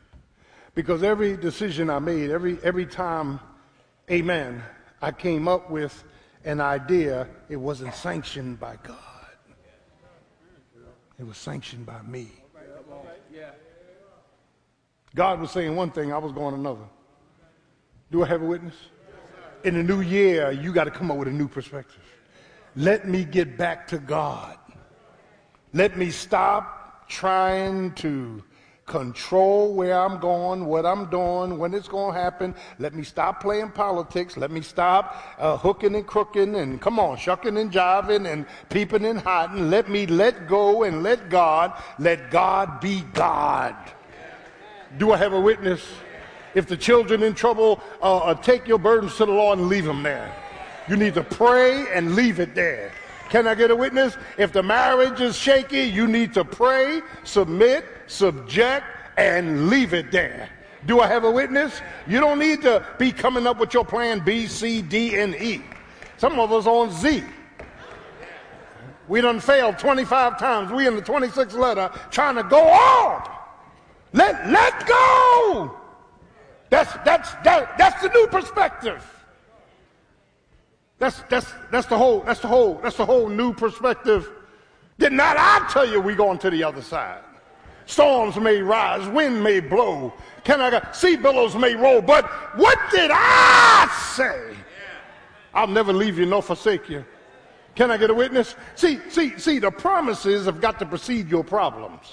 [0.74, 3.38] Because every decision I made, every, every time,
[4.11, 4.62] amen,
[5.02, 6.04] I came up with
[6.44, 8.96] an idea, it wasn't sanctioned by God.
[11.18, 12.28] It was sanctioned by me.
[15.14, 16.87] God was saying one thing, I was going another.
[18.11, 18.74] Do I have a witness?
[19.64, 22.00] In the new year, you got to come up with a new perspective.
[22.76, 24.56] Let me get back to God.
[25.74, 28.42] Let me stop trying to
[28.90, 32.57] control where I'm going, what I'm doing, when it's going to happen.
[32.81, 34.37] Let me stop playing politics.
[34.37, 39.05] Let me stop uh, hooking and crooking and come on, shucking and jiving and peeping
[39.05, 39.70] and hiding.
[39.70, 43.76] Let me let go and let God, let God be God.
[44.98, 45.87] Do I have a witness?
[46.57, 49.85] If the children in trouble, uh, uh, take your burdens to the Lord and leave
[49.85, 50.35] them there.
[50.88, 52.90] You need to pray and leave it there.
[53.31, 54.16] Can I get a witness?
[54.37, 58.85] If the marriage is shaky, you need to pray, submit, subject,
[59.16, 60.51] and leave it there.
[60.87, 61.81] Do I have a witness?
[62.09, 65.62] You don't need to be coming up with your plan B, C, D, and E.
[66.16, 67.23] Some of us on Z.
[69.07, 70.73] We done failed 25 times.
[70.73, 73.29] We in the 26th letter trying to go on.
[74.12, 75.77] Let, let go.
[76.69, 79.05] That's, that's, that, that's the new perspective.
[81.01, 84.31] That's, that's, that's the whole, that's the whole, that's the whole new perspective.
[84.99, 87.23] Did not I tell you we going to the other side?
[87.87, 90.13] Storms may rise, wind may blow,
[90.45, 94.55] can I sea billows may roll, but what did I say?
[95.55, 97.05] I'll never leave you nor forsake you.
[97.75, 98.55] Can I get a witness?
[98.77, 102.13] See, see, see, the promises have got to precede your problems.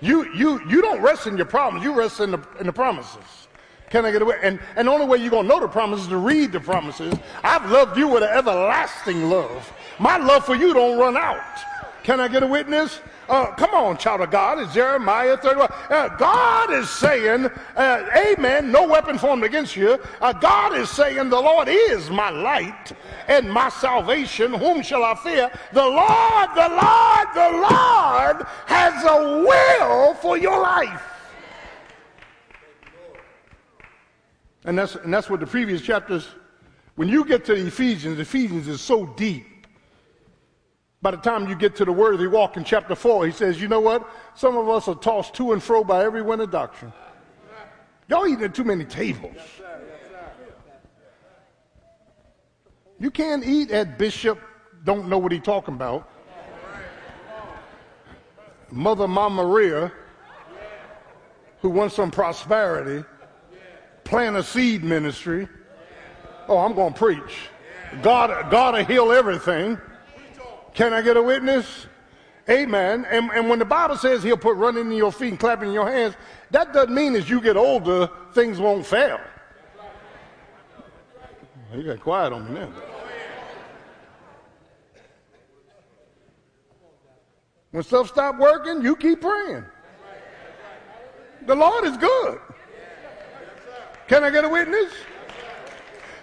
[0.00, 3.45] You, you, you don't rest in your problems, you rest in the, in the promises.
[3.90, 4.36] Can I get away?
[4.42, 6.60] And, and the only way you're going to know the promises is to read the
[6.60, 7.14] promises.
[7.44, 9.72] I've loved you with an everlasting love.
[9.98, 11.40] My love for you don't run out.
[12.02, 13.00] Can I get a witness?
[13.28, 14.60] Uh, come on, child of God.
[14.60, 15.68] It's Jeremiah 31.
[15.90, 19.98] Uh, God is saying, uh, Amen, no weapon formed against you.
[20.20, 22.92] Uh, God is saying, The Lord is my light
[23.26, 24.52] and my salvation.
[24.52, 25.50] Whom shall I fear?
[25.72, 31.15] The Lord, the Lord, the Lord has a will for your life.
[34.66, 36.28] And that's, and that's what the previous chapters,
[36.96, 39.46] when you get to Ephesians, Ephesians is so deep.
[41.02, 43.68] By the time you get to the worthy walk in chapter 4, he says, you
[43.68, 44.10] know what?
[44.34, 46.92] Some of us are tossed to and fro by every wind of doctrine.
[48.08, 49.36] Y'all eating at too many tables.
[52.98, 54.40] You can't eat at Bishop,
[54.82, 56.10] don't know what he's talking about.
[58.72, 59.92] Mother Mama Maria,
[61.60, 63.04] who wants some prosperity
[64.06, 65.48] plant a seed ministry.
[66.48, 67.50] Oh, I'm going to preach.
[68.02, 69.78] God, God will heal everything.
[70.72, 71.86] Can I get a witness?
[72.48, 73.04] Amen.
[73.10, 75.74] And, and when the Bible says he'll put running in your feet and clapping in
[75.74, 76.14] your hands,
[76.52, 79.20] that doesn't mean as you get older, things won't fail.
[81.74, 82.68] You got quiet on me now.
[87.72, 89.64] When stuff stop working, you keep praying.
[91.46, 92.40] The Lord is good.
[94.08, 94.92] Can I get a witness?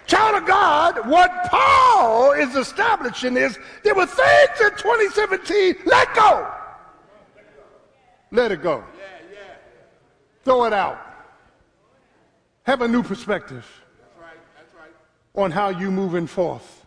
[0.06, 6.52] Child of God, what Paul is establishing is there were things in 2017, let go.
[8.30, 8.84] Let it go.
[10.44, 10.98] Throw it out.
[12.64, 13.66] Have a new perspective
[15.34, 16.86] on how you moving forth.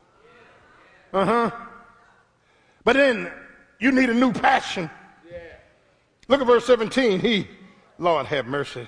[1.14, 1.52] Uh huh.
[2.84, 3.32] But then
[3.80, 4.90] you need a new passion.
[6.28, 7.20] Look at verse 17.
[7.20, 7.48] He,
[7.98, 8.88] Lord have mercy.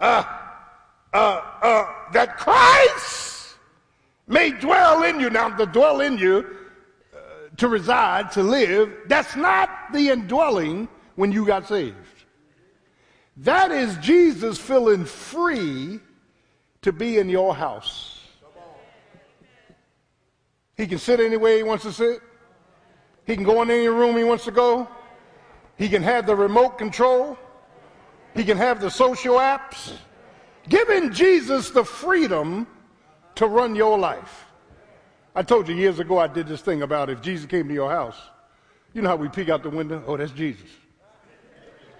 [0.00, 0.49] Ah, uh,
[1.12, 3.56] uh, uh, that Christ
[4.26, 5.30] may dwell in you.
[5.30, 6.46] Now, to dwell in you,
[7.14, 7.18] uh,
[7.56, 11.96] to reside, to live, that's not the indwelling when you got saved.
[13.38, 16.00] That is Jesus feeling free
[16.82, 18.18] to be in your house.
[20.76, 22.20] He can sit anywhere he wants to sit.
[23.26, 24.88] He can go in any room he wants to go.
[25.76, 27.38] He can have the remote control.
[28.34, 29.92] He can have the social apps
[30.68, 32.66] giving Jesus the freedom
[33.36, 34.44] to run your life.
[35.34, 37.90] I told you years ago I did this thing about if Jesus came to your
[37.90, 38.16] house,
[38.92, 40.02] you know how we peek out the window?
[40.06, 40.68] Oh, that's Jesus.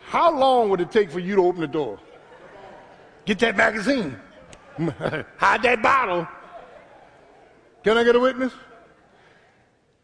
[0.03, 1.99] How long would it take for you to open the door?
[3.25, 4.19] Get that magazine.
[4.79, 6.27] Hide that bottle.
[7.85, 8.53] Can I get a witness?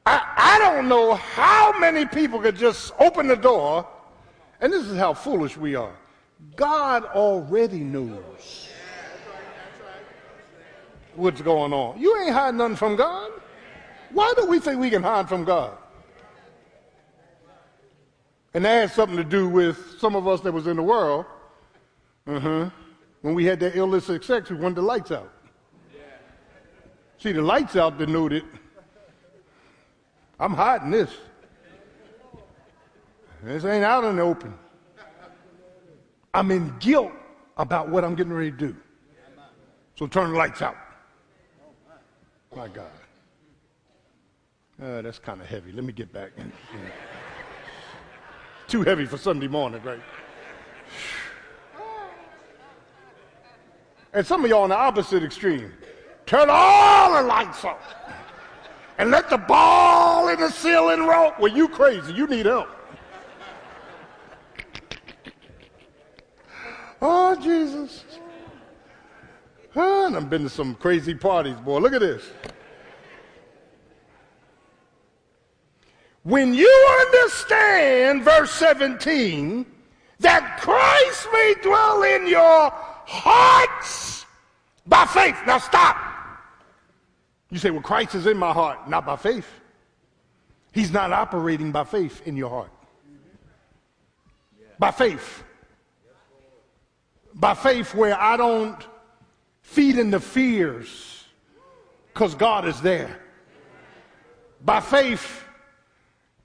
[0.04, 3.88] I, I don't know how many people could just open the door,
[4.60, 5.94] and this is how foolish we are.
[6.54, 8.68] God already knows
[11.14, 11.98] what's going on.
[12.00, 13.30] You ain't hiding nothing from God.
[14.10, 15.76] Why do we think we can hide from God?
[18.54, 21.26] And that has something to do with some of us that was in the world.
[22.26, 22.70] Uh-huh.
[23.22, 25.32] When we had that illicit sex, we wanted the lights out.
[27.18, 28.44] See, the lights out denoted
[30.38, 31.10] I'm hiding this.
[33.42, 34.54] This ain't out in the open.
[36.36, 37.12] I'm in guilt
[37.56, 38.76] about what I'm getting ready to do.
[39.94, 40.76] So turn the lights out.
[42.54, 42.84] My God.
[44.82, 45.72] Uh, that's kind of heavy.
[45.72, 46.32] Let me get back.
[46.36, 46.52] In.
[48.68, 50.00] Too heavy for Sunday morning, right?
[54.12, 55.72] And some of y'all on the opposite extreme.
[56.26, 57.94] Turn all the lights off.
[58.98, 61.32] And let the ball in the ceiling roll.
[61.38, 62.12] Well, you crazy.
[62.12, 62.68] You need help.
[67.00, 68.04] Oh, Jesus.
[69.74, 71.78] Oh, and I've been to some crazy parties, boy.
[71.78, 72.24] Look at this.
[76.22, 79.66] When you understand, verse 17,
[80.20, 82.72] that Christ may dwell in your
[83.06, 84.26] hearts
[84.86, 85.36] by faith.
[85.46, 85.96] Now stop.
[87.50, 89.46] You say, well, Christ is in my heart, not by faith.
[90.72, 92.72] He's not operating by faith in your heart.
[94.78, 95.44] By faith.
[97.36, 98.84] By faith, where I don't
[99.62, 101.24] feed into fears
[102.12, 103.20] because God is there.
[104.64, 105.44] By faith,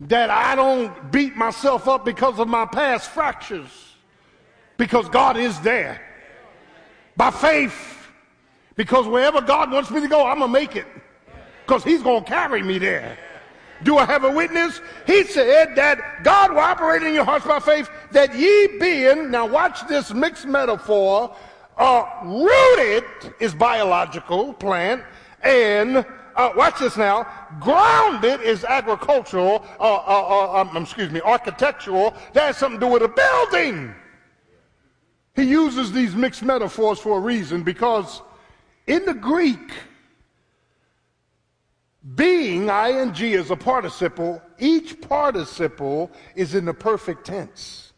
[0.02, 3.96] that I don't beat myself up because of my past fractures
[4.78, 6.02] because God is there.
[7.16, 8.08] By faith,
[8.76, 10.88] because wherever God wants me to go, I'm going to make it
[11.66, 13.18] because He's going to carry me there.
[13.84, 14.82] Do I have a witness?
[15.08, 19.46] He said that God will operate in your hearts by faith, that ye being, now
[19.46, 21.36] watch this mixed metaphor,
[21.78, 23.04] uh, rooted
[23.40, 25.04] is biological, plant,
[25.44, 26.06] and
[26.36, 27.28] uh, watch this now,
[27.60, 32.14] grounded is agricultural, uh, uh, uh um, excuse me, architectural.
[32.34, 33.94] That has something to do with a building.
[35.36, 38.22] He uses these mixed metaphors for a reason because
[38.88, 39.72] in the Greek,
[42.16, 44.42] being, ing, is a participle.
[44.58, 47.94] Each participle is in the perfect tense,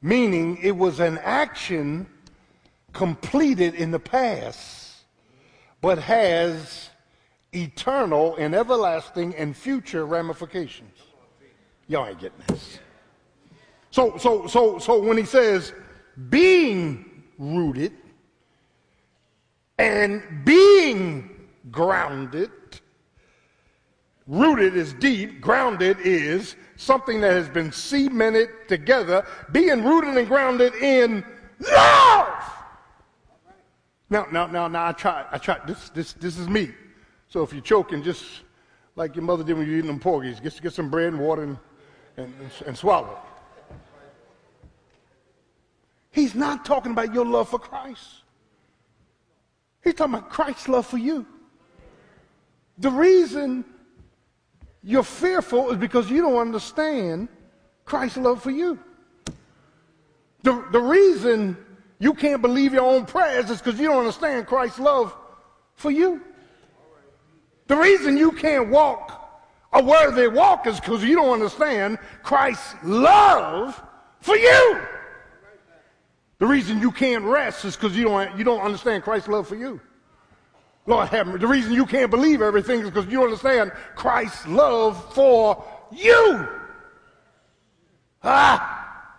[0.00, 2.06] meaning it was an action
[2.92, 5.04] completed in the past,
[5.80, 6.90] but has
[7.52, 10.96] eternal and everlasting and future ramifications.
[11.88, 12.78] Y'all ain't getting this.
[13.90, 15.72] So, so, so, so when he says
[16.28, 17.92] being rooted
[19.78, 22.50] and being grounded,
[24.28, 30.74] Rooted is deep, grounded is something that has been cemented together, being rooted and grounded
[30.74, 31.24] in
[31.58, 32.52] love.
[34.10, 36.72] Now, now, now, now, I try, I try, this, this, this is me.
[37.28, 38.24] So if you're choking, just
[38.96, 41.20] like your mother did when you were eating them porgies, get, get some bread and
[41.20, 41.58] water and,
[42.18, 42.34] and,
[42.66, 43.18] and swallow
[46.10, 48.24] He's not talking about your love for Christ.
[49.84, 51.24] He's talking about Christ's love for you.
[52.78, 53.64] The reason
[54.88, 57.28] you're fearful is because you don't understand
[57.84, 58.78] Christ's love for you.
[60.42, 61.58] The, the reason
[61.98, 65.14] you can't believe your own prayers is because you don't understand Christ's love
[65.74, 66.22] for you.
[67.66, 69.18] The reason you can't walk
[69.74, 73.78] a worthy walk is because you don't understand Christ's love
[74.20, 74.80] for you.
[76.38, 79.56] The reason you can't rest is because you don't, you don't understand Christ's love for
[79.56, 79.82] you.
[80.88, 81.38] Lord have mercy.
[81.40, 85.62] The reason you can't believe everything is because you understand Christ's love for
[85.92, 86.48] you.
[88.24, 89.14] Ah,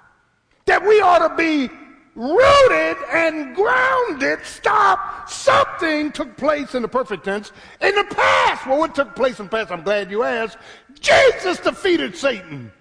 [0.66, 1.70] that we ought to be
[2.16, 4.40] rooted and grounded.
[4.44, 5.30] Stop.
[5.30, 7.52] Something took place in the perfect tense
[7.82, 8.66] in the past.
[8.66, 9.72] Well, what took place in the past?
[9.72, 10.58] I'm glad you asked.
[11.00, 12.72] Jesus defeated Satan,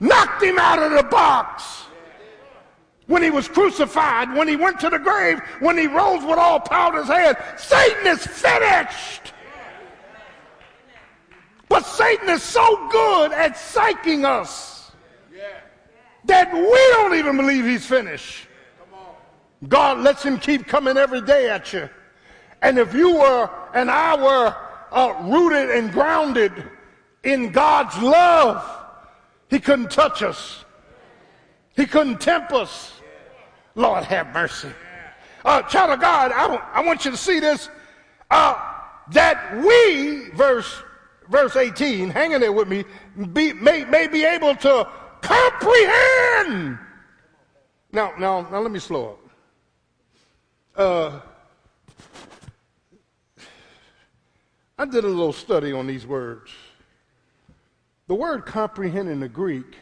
[0.00, 1.87] knocked him out of the box
[3.08, 6.60] when he was crucified, when he went to the grave, when he rose with all
[6.60, 7.36] power in his hand.
[7.56, 9.32] Satan is finished.
[11.68, 14.92] But Satan is so good at psyching us
[16.26, 18.46] that we don't even believe he's finished.
[19.66, 21.88] God lets him keep coming every day at you.
[22.60, 24.54] And if you were and I were
[24.92, 26.52] uh, rooted and grounded
[27.24, 28.62] in God's love,
[29.48, 30.64] he couldn't touch us.
[31.74, 32.97] He couldn't tempt us.
[33.78, 34.70] Lord have mercy.
[35.44, 37.70] Uh, child of God, I, I want you to see this.
[38.28, 38.56] Uh,
[39.12, 40.82] that we, verse,
[41.30, 42.84] verse 18, hanging there with me,
[43.32, 44.86] be, may, may be able to
[45.22, 46.76] comprehend.
[47.92, 49.20] Now, now, now let me slow up.
[50.76, 51.20] Uh,
[54.76, 56.50] I did a little study on these words.
[58.08, 59.76] The word comprehend in the Greek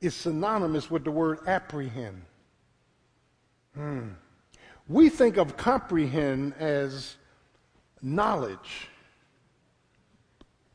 [0.00, 2.22] is synonymous with the word apprehend.
[4.88, 7.16] We think of comprehend as
[8.00, 8.88] knowledge.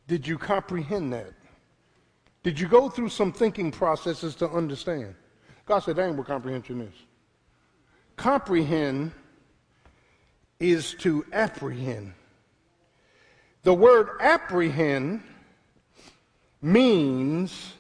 [0.08, 1.34] Did you comprehend that?
[2.44, 5.16] Did you go through some thinking processes to understand?
[5.66, 6.94] God said, that ain't what comprehension is.
[8.18, 9.12] Comprehend
[10.60, 12.14] is to apprehend.
[13.64, 15.24] The word apprehend
[16.62, 17.74] means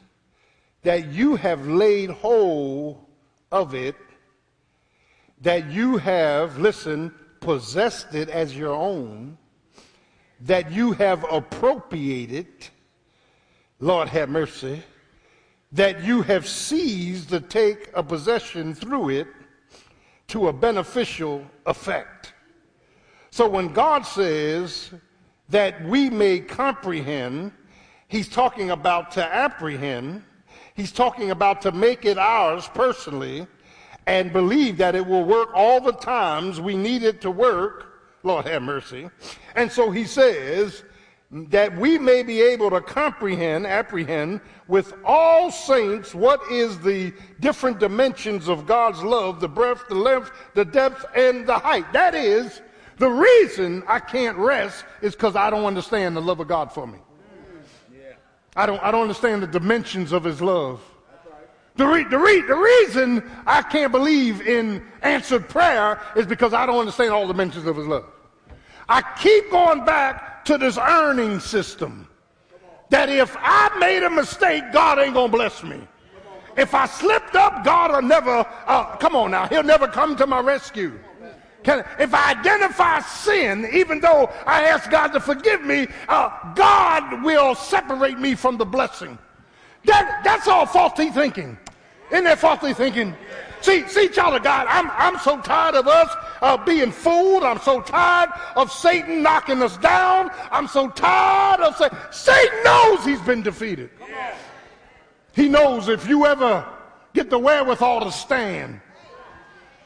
[0.83, 3.05] that you have laid hold
[3.51, 3.95] of it
[5.43, 9.37] that you have, listen, possessed it as your own,
[10.39, 12.47] that you have appropriated,
[13.79, 14.81] Lord have mercy,
[15.73, 19.27] that you have seized to take a possession through it
[20.27, 22.33] to a beneficial effect.
[23.29, 24.91] So when God says
[25.49, 27.51] that we may comprehend,
[28.07, 30.23] he's talking about to apprehend,
[30.73, 33.45] he's talking about to make it ours personally
[34.05, 37.85] and believe that it will work all the times we need it to work.
[38.23, 39.09] Lord have mercy.
[39.55, 40.83] And so he says
[41.31, 47.79] that we may be able to comprehend, apprehend with all saints what is the different
[47.79, 51.91] dimensions of God's love, the breadth, the length, the depth, and the height.
[51.91, 52.61] That is,
[52.97, 56.85] the reason I can't rest is because I don't understand the love of God for
[56.85, 56.99] me.
[58.55, 60.79] I don't, I don't understand the dimensions of his love.
[61.75, 66.65] The, re- the, re- the reason I can't believe in answered prayer is because I
[66.65, 68.05] don't understand all the dimensions of his love.
[68.87, 72.07] I keep going back to this earning system
[72.89, 75.81] that if I made a mistake, God ain't going to bless me.
[76.55, 80.27] If I slipped up, God will never, uh, come on now, he'll never come to
[80.27, 80.99] my rescue.
[81.63, 87.23] Can, if I identify sin, even though I ask God to forgive me, uh, God
[87.23, 89.17] will separate me from the blessing.
[89.85, 91.57] That, that's all faulty thinking.
[92.13, 93.15] Isn't that faulty thinking?
[93.61, 97.43] See, see, child of God, I'm, I'm so tired of us uh, being fooled.
[97.43, 100.29] I'm so tired of Satan knocking us down.
[100.51, 101.97] I'm so tired of Satan.
[102.11, 103.89] Satan knows he's been defeated.
[105.33, 106.63] He knows if you ever
[107.15, 108.79] get the wherewithal to stand,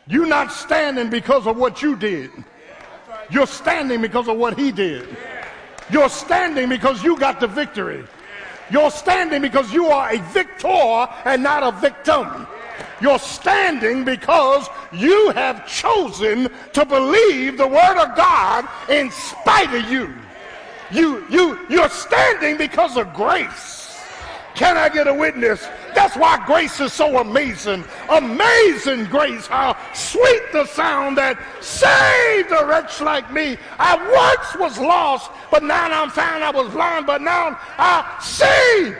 [0.05, 2.31] you're not standing because of what you did.
[3.29, 5.07] You're standing because of what he did.
[5.89, 8.03] You're standing because you got the victory.
[8.69, 12.47] You're standing because you are a victor and not a victim.
[12.99, 19.89] You're standing because you have chosen to believe the word of God in spite of
[19.91, 20.13] you.
[20.91, 23.76] You, you, you're standing because of grace.
[24.57, 25.67] Can I get a witness?
[25.93, 27.85] That's why grace is so amazing.
[28.09, 29.45] Amazing grace.
[29.45, 33.57] How sweet the sound that saved a wretch like me.
[33.77, 36.43] I once was lost, but now I'm found.
[36.43, 38.95] I was blind, but now I see.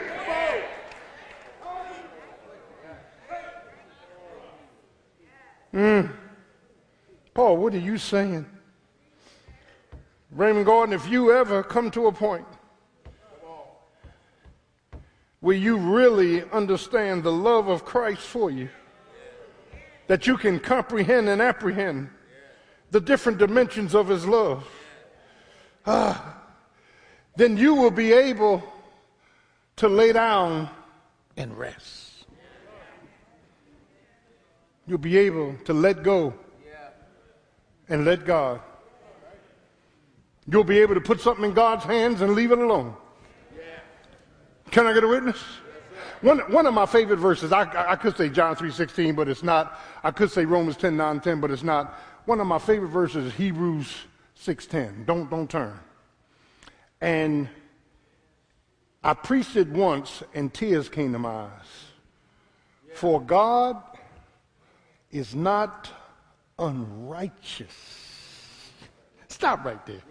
[5.74, 6.12] Mm.
[7.34, 8.46] Paul, what are you saying?
[10.30, 12.46] Raymond Gordon, if you ever come to a point
[15.40, 18.68] where you really understand the love of Christ for you,
[20.08, 22.10] that you can comprehend and apprehend
[22.90, 24.66] the different dimensions of his love,
[25.86, 26.36] ah,
[27.36, 28.62] then you will be able
[29.76, 30.68] to lay down
[31.36, 32.26] and rest.
[34.86, 36.34] You'll be able to let go
[37.88, 38.60] and let God.
[40.50, 42.96] You'll be able to put something in God's hands and leave it alone.
[44.70, 45.42] Can I get a witness?
[46.20, 49.80] One, one of my favorite verses, I, I could say John 3.16, but it's not.
[50.02, 51.94] I could say Romans 10, 9, 10, but it's not.
[52.24, 53.94] One of my favorite verses is Hebrews
[54.38, 55.06] 6.10.
[55.06, 55.78] Don't, don't turn.
[57.00, 57.48] And
[59.02, 61.50] I preached it once and tears came to my eyes.
[62.94, 63.80] For God
[65.12, 65.88] is not
[66.58, 67.72] unrighteous.
[69.28, 70.02] Stop right there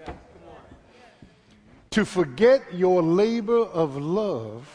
[1.97, 4.69] to forget your labor of love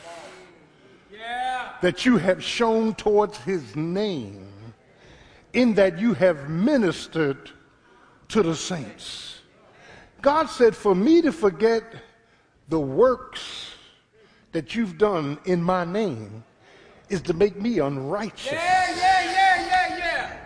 [1.81, 4.45] that you have shown towards his name,
[5.53, 7.49] in that you have ministered
[8.27, 9.39] to the saints.
[10.21, 11.85] God said, For me to forget
[12.69, 13.71] the works
[14.51, 16.43] that you've done in my name
[17.09, 18.51] is to make me unrighteous.
[18.51, 20.37] Yeah, yeah, yeah, yeah, yeah.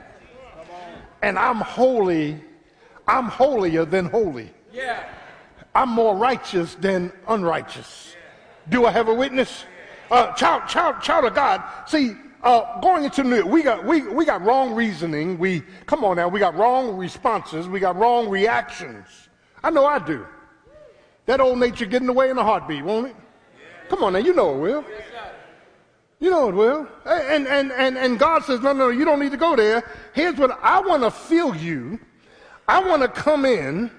[1.22, 2.38] And I'm holy,
[3.08, 4.50] I'm holier than holy.
[5.76, 8.16] I'm more righteous than unrighteous.
[8.70, 9.66] Do I have a witness?
[10.10, 11.62] Uh, child, child, child of God.
[11.86, 15.36] See, uh, going into New we got we, we got wrong reasoning.
[15.36, 17.68] We come on now, we got wrong responses.
[17.68, 19.06] We got wrong reactions.
[19.62, 20.26] I know I do.
[21.26, 23.16] That old nature get in the way in a heartbeat, won't it?
[23.90, 24.84] Come on now, you know it will.
[26.20, 26.88] You know it will.
[27.04, 29.84] And and and and God says, no, no, you don't need to go there.
[30.14, 32.00] Here's what I want to feel you.
[32.66, 33.90] I want to come in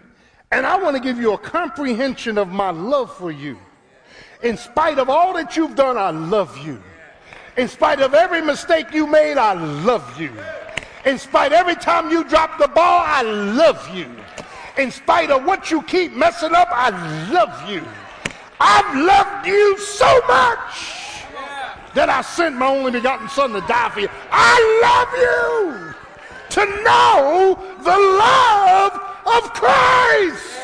[0.52, 3.58] and I want to give you a comprehension of my love for you.
[4.44, 6.82] In spite of all that you've done, I love you.
[7.58, 10.32] In spite of every mistake you made, I love you.
[11.06, 14.08] In spite every time you drop the ball, I love you.
[14.78, 16.90] In spite of what you keep messing up, I
[17.32, 17.84] love you.
[18.60, 21.24] I've loved you so much
[21.94, 24.10] that I sent my only begotten son to die for you.
[24.32, 25.96] I love you
[26.50, 30.58] to know the love of Christ.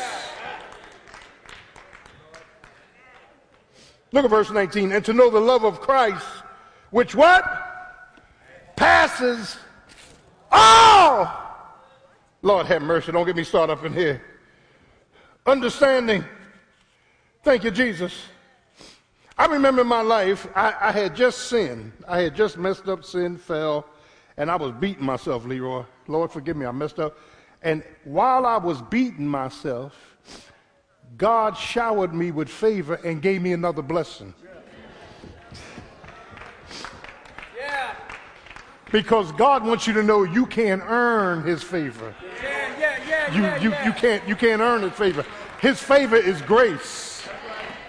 [4.12, 4.92] Look at verse 19.
[4.92, 6.24] And to know the love of Christ,
[6.90, 7.44] which what?
[8.76, 9.56] Passes
[10.50, 11.30] all.
[12.42, 13.12] Lord have mercy.
[13.12, 14.22] Don't get me started up in here.
[15.46, 16.24] Understanding.
[17.42, 18.12] Thank you, Jesus.
[19.36, 21.92] I remember in my life, I, I had just sinned.
[22.06, 23.86] I had just messed up, sin, fell,
[24.36, 25.84] and I was beating myself, Leroy.
[26.06, 27.18] Lord, forgive me, I messed up.
[27.64, 29.94] And while I was beating myself,
[31.16, 34.34] God showered me with favor and gave me another blessing.
[37.56, 37.94] Yeah.
[38.92, 42.14] Because God wants you to know you can't earn his favor.
[42.42, 43.86] Yeah, yeah, yeah, You, yeah, you, yeah.
[43.86, 45.24] you, can't, you can't earn his favor.
[45.60, 47.26] His favor is grace.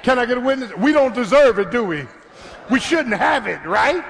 [0.04, 0.72] Can I get a witness?
[0.78, 2.06] We don't deserve it, do we?
[2.72, 4.06] We shouldn't have it, right?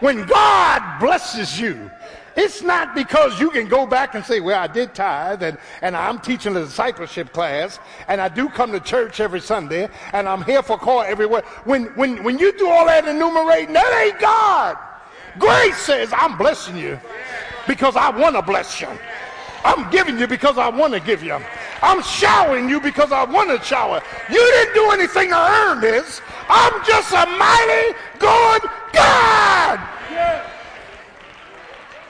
[0.00, 1.90] When God blesses you,
[2.36, 5.96] it's not because you can go back and say, well, I did tithe and, and
[5.96, 7.78] I'm teaching a discipleship class
[8.08, 11.42] and I do come to church every Sunday and I'm here for call everywhere.
[11.64, 14.76] When, when, when you do all that enumerating, that ain't God.
[15.38, 16.98] Grace says, I'm blessing you
[17.66, 18.88] because I want to bless you.
[19.64, 21.38] I'm giving you because I want to give you.
[21.82, 24.02] I'm showering you because I want to shower.
[24.30, 26.20] You didn't do anything to earn this.
[26.48, 30.53] I'm just a mighty good God.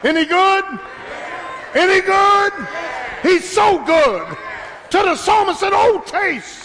[0.05, 0.65] Any good?
[1.75, 2.53] Any good?
[3.23, 4.37] He's so good.
[4.91, 6.65] To the psalmist said, Oh, taste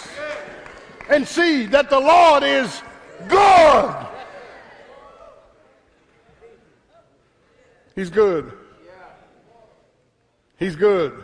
[1.09, 2.81] and see that the Lord is
[3.27, 4.07] good.
[7.95, 8.53] He's good.
[10.57, 11.23] He's good.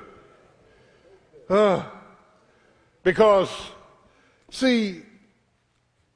[1.50, 1.84] Uh,
[3.04, 3.50] because,
[4.50, 5.04] see,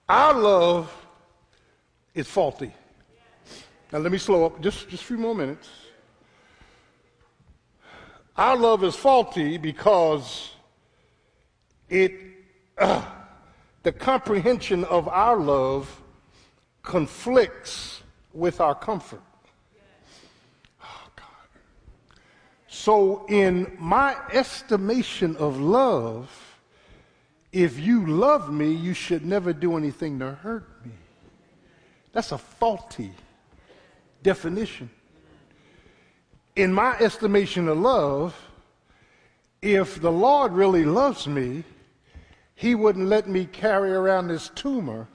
[0.07, 0.91] our love
[2.15, 2.73] is faulty.
[3.91, 5.69] Now let me slow up just, just a few more minutes.
[8.39, 10.51] Our love is faulty because
[11.89, 12.13] it,
[12.77, 13.03] uh,
[13.83, 16.01] the comprehension of our love
[16.81, 18.01] conflicts
[18.33, 19.19] with our comfort.
[20.81, 21.25] Oh, God.
[22.69, 26.31] So, in my estimation of love,
[27.51, 30.93] if you love me, you should never do anything to hurt me.
[32.13, 33.11] That's a faulty
[34.23, 34.89] definition.
[36.55, 38.35] In my estimation of love,
[39.61, 41.63] if the Lord really loves me,
[42.55, 45.07] He wouldn't let me carry around this tumor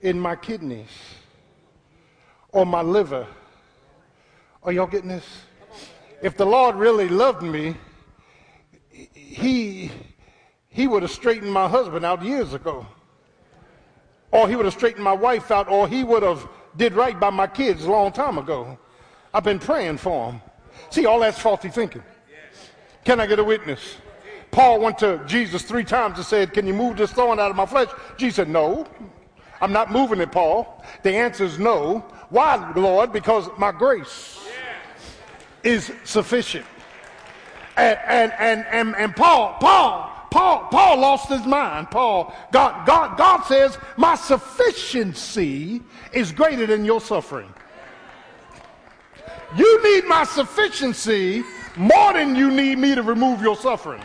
[0.00, 0.90] in my kidneys
[2.50, 3.26] or my liver.
[4.62, 5.26] Are y'all getting this?
[6.22, 7.76] If the Lord really loved me,
[8.90, 9.90] He,
[10.68, 12.86] he would have straightened my husband out years ago.
[14.32, 17.30] Or He would have straightened my wife out, or He would have did right by
[17.30, 18.78] my kids a long time ago.
[19.36, 20.40] I've been praying for them.
[20.88, 22.02] See, all that's faulty thinking.
[23.04, 23.96] Can I get a witness?
[24.50, 27.56] Paul went to Jesus three times and said, Can you move this thorn out of
[27.56, 27.90] my flesh?
[28.16, 28.86] Jesus said, No,
[29.60, 30.82] I'm not moving it, Paul.
[31.02, 31.98] The answer is no.
[32.30, 33.12] Why, Lord?
[33.12, 34.40] Because my grace
[35.62, 36.64] is sufficient.
[37.76, 41.90] And, and, and, and, and Paul, Paul, Paul, Paul lost his mind.
[41.90, 45.82] Paul, God, God, God says, My sufficiency
[46.14, 47.52] is greater than your suffering.
[49.56, 51.44] You need my sufficiency
[51.76, 54.02] more than you need me to remove your suffering.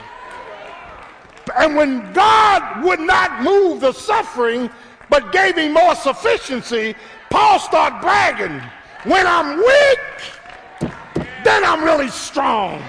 [1.58, 4.70] And when God would not move the suffering,
[5.10, 6.96] but gave him more sufficiency,
[7.30, 8.62] Paul started bragging.
[9.04, 10.00] When I'm weak,
[11.44, 12.82] then I'm really strong.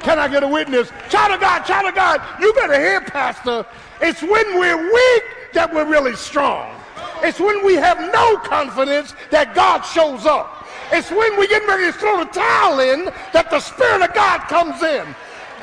[0.00, 0.90] Can I get a witness?
[1.10, 3.64] Child of God, child of God, you better hear, Pastor.
[4.00, 6.74] It's when we're weak that we're really strong.
[7.22, 10.61] It's when we have no confidence that God shows up.
[10.92, 14.44] It's when we get ready to throw the towel in that the Spirit of God
[14.52, 15.08] comes in.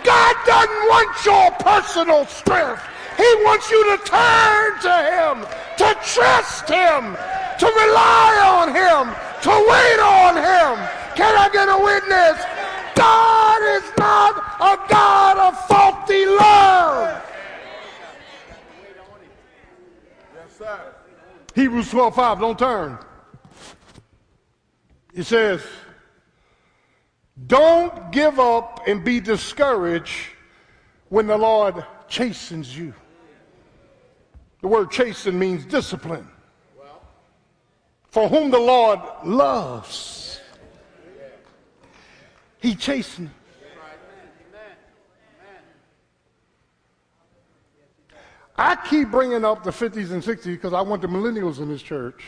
[0.04, 2.82] God doesn't want your personal strength.
[3.14, 5.36] He wants you to turn to Him,
[5.78, 7.14] to trust Him,
[7.62, 9.14] to rely on Him,
[9.46, 10.82] to wait on Him.
[11.14, 12.42] Can I get a witness?
[12.96, 14.34] God is not
[14.66, 17.22] a God of faulty love.
[20.34, 20.80] Yes, sir.
[21.54, 22.98] Hebrews 12 5, don't turn.
[25.14, 25.62] He says,
[27.48, 30.28] Don't give up and be discouraged
[31.10, 32.94] when the Lord chastens you.
[34.62, 36.28] The word chasten means discipline.
[38.10, 40.42] For whom the Lord loves,
[42.60, 43.30] he chastens.
[48.58, 51.82] I keep bringing up the 50s and 60s because I want the millennials in this
[51.82, 52.22] church.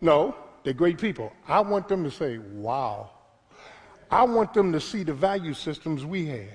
[0.00, 0.34] No,
[0.68, 1.32] they're great people.
[1.46, 3.08] I want them to say, wow.
[4.10, 6.50] I want them to see the value systems we had.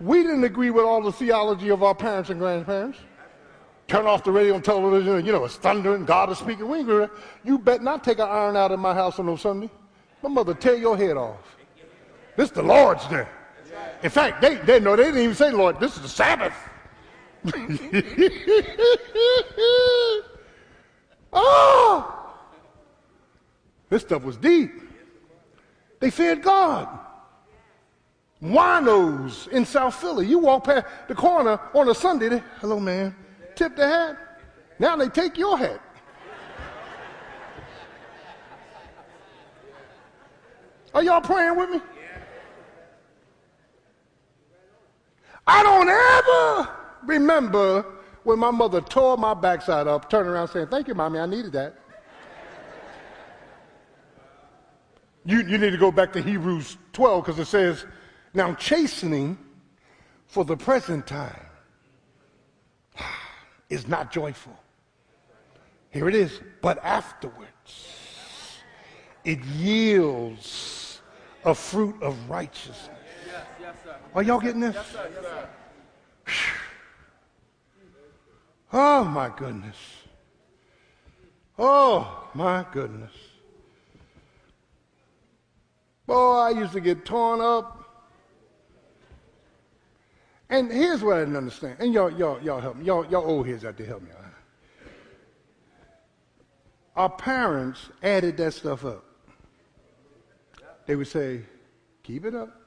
[0.00, 2.98] We didn't agree with all the theology of our parents and grandparents.
[3.86, 6.68] Turn off the radio and television, and you know, it's thundering, God is speaking.
[6.68, 7.06] We agree.
[7.44, 9.70] You bet not take an iron out of my house on no Sunday.
[10.20, 11.56] My mother tear your head off.
[12.34, 13.28] This is the Lord's day.
[14.02, 16.52] In fact, they, they know they didn't even say Lord, this is the Sabbath.
[21.32, 22.14] oh!
[23.88, 24.70] This stuff was deep.
[26.00, 26.88] They feared God.
[28.42, 30.26] Winos in South Philly.
[30.26, 33.14] You walk past the corner on a Sunday, they, hello man,
[33.56, 34.16] tip the hat.
[34.78, 35.80] Now they take your hat.
[40.94, 41.80] Are y'all praying with me?
[45.46, 46.68] I don't ever
[47.06, 47.84] remember
[48.24, 51.52] when my mother tore my backside up, turning around saying, Thank you, mommy, I needed
[51.52, 51.74] that.
[55.28, 57.84] You, you need to go back to Hebrews 12 because it says,
[58.32, 59.36] Now chastening
[60.26, 61.44] for the present time
[63.68, 64.58] is not joyful.
[65.90, 66.40] Here it is.
[66.62, 68.62] But afterwards,
[69.22, 71.02] it yields
[71.44, 72.88] a fruit of righteousness.
[74.14, 74.76] Are y'all getting this?
[74.76, 75.10] Yes, sir.
[75.14, 75.24] Yes,
[76.26, 76.34] sir.
[78.72, 79.76] Oh, my goodness.
[81.58, 83.12] Oh, my goodness.
[86.08, 87.84] Boy, I used to get torn up.
[90.48, 91.76] And here's what I didn't understand.
[91.80, 92.86] And y'all, y'all, y'all help me.
[92.86, 94.08] Y'all, y'all old heads out there help me.
[96.96, 99.04] Our parents added that stuff up.
[100.86, 101.42] They would say,
[102.02, 102.58] keep it up.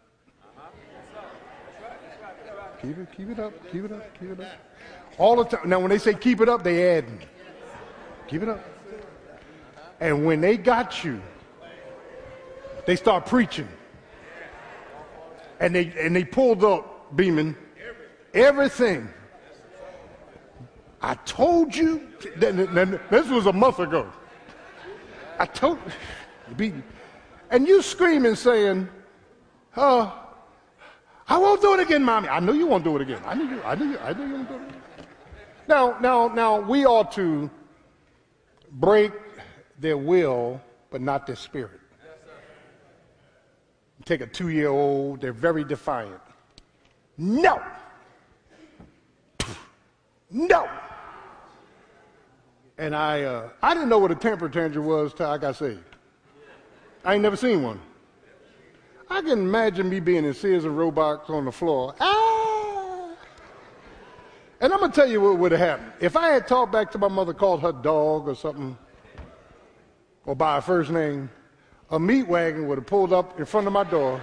[2.80, 4.52] Keep it, keep it up, keep it up, keep it up.
[5.18, 5.68] All the time.
[5.68, 7.06] Now, when they say keep it up, they add.
[8.28, 8.64] Keep it up.
[10.00, 11.20] And when they got you,
[12.86, 13.68] they start preaching.
[15.60, 17.56] And they and they pulled up Beeman
[18.34, 19.10] everything.
[21.02, 22.08] I told you.
[22.38, 24.12] This was a month ago.
[25.40, 25.80] I told
[26.60, 26.84] you.
[27.50, 28.88] And you screaming saying,
[29.76, 30.18] "Oh,
[31.28, 32.30] I won't do it again, mommy.
[32.30, 33.22] I know you won't do it again.
[33.26, 33.62] I knew you.
[33.64, 34.00] I knew you.
[34.00, 34.82] I knew you won't do it again.
[35.68, 37.50] Now, now, now, we ought to
[38.72, 39.12] break
[39.80, 41.81] their will, but not their spirit.
[44.06, 45.22] Take a two-year-old.
[45.22, 46.22] They're very defiant.
[47.18, 47.62] No.
[50.30, 50.70] No.
[52.78, 55.84] And I, uh, I didn't know what a temper tantrum was till I got saved.
[57.04, 57.80] I ain't never seen one.
[59.10, 61.94] I can imagine me being in Sears and Roebuck on the floor.
[62.00, 63.10] Ah!
[64.62, 65.92] And I'm going to tell you what would have happened.
[66.00, 68.78] If I had talked back to my mother, called her dog or something,
[70.26, 71.30] or by her first name,
[71.92, 74.20] a meat wagon would have pulled up in front of my door.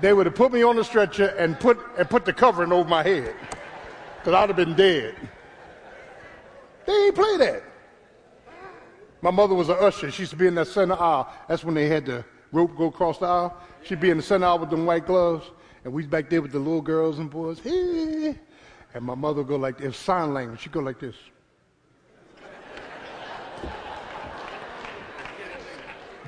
[0.00, 2.88] They would have put me on the stretcher and put, and put the covering over
[2.88, 3.34] my head
[4.18, 5.16] because I'd have been dead.
[6.86, 7.62] They ain't play that.
[9.20, 10.10] My mother was an usher.
[10.10, 11.32] She used to be in that center aisle.
[11.48, 13.56] That's when they had the rope go across the aisle.
[13.84, 15.50] She'd be in the center aisle with them white gloves,
[15.84, 17.60] and we'd back there with the little girls and boys.
[17.60, 18.36] Hey.
[18.94, 20.60] And my mother would go like this, sign language.
[20.60, 21.14] She'd go like this.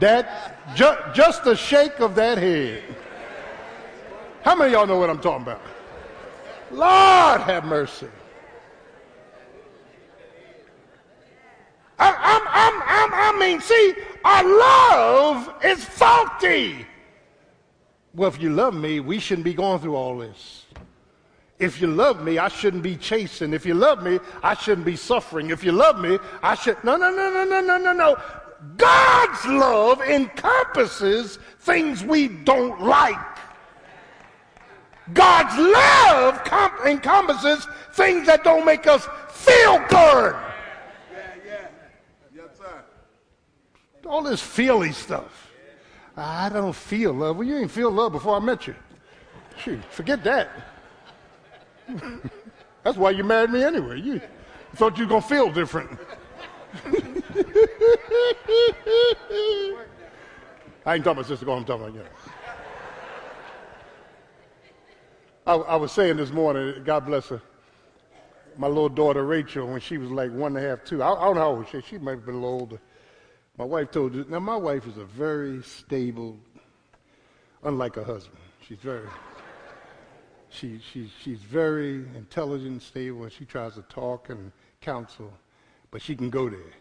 [0.01, 2.83] That ju- just a shake of that head.
[4.43, 5.61] How many of y'all know what I'm talking about?
[6.71, 8.09] Lord have mercy.
[11.99, 16.87] I, I'm, I'm, I'm, I mean, see, our love is faulty.
[18.15, 20.67] Well, if you love me, we shouldn't be going through all this.
[21.59, 23.55] If you love me, I shouldn't be chasing.
[23.55, 25.51] If you love me, I shouldn't be suffering.
[25.51, 26.83] If you love me, I should.
[26.83, 28.17] No, no, no, no, no, no, no, no.
[28.77, 33.19] God's love encompasses things we don't like.
[35.13, 40.35] God's love com- encompasses things that don't make us feel good.
[44.07, 45.51] all this feely stuff.
[46.17, 47.37] I don't feel love.
[47.37, 48.75] Well, you ain't feel love before I met you.
[49.59, 50.49] Shoot, forget that.
[52.83, 54.01] That's why you married me anyway.
[54.01, 54.21] You
[54.75, 55.99] thought you were going to feel different.
[60.87, 62.03] I ain't talking about sister, I'm talking about you.
[65.47, 67.41] I, I was saying this morning, God bless her,
[68.57, 71.03] my little daughter Rachel, when she was like one and a half, two.
[71.03, 72.81] I, I don't know how old she She might have been a little older.
[73.57, 76.39] My wife told you, now my wife is a very stable,
[77.63, 78.41] unlike her husband.
[78.67, 79.07] She's very,
[80.49, 84.51] she, she, she's very intelligent, stable, and she tries to talk and
[84.81, 85.33] counsel,
[85.95, 86.73] but she can go there.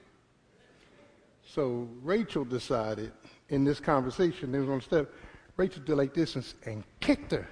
[1.45, 3.11] So Rachel decided
[3.49, 5.13] in this conversation, they was on the step,
[5.55, 7.47] Rachel did like this and, kicked her.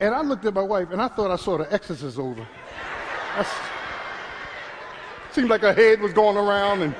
[0.00, 2.44] And I looked at my wife and I thought I saw the exorcist over.
[3.36, 3.46] I,
[5.30, 6.92] seemed like her head was going around and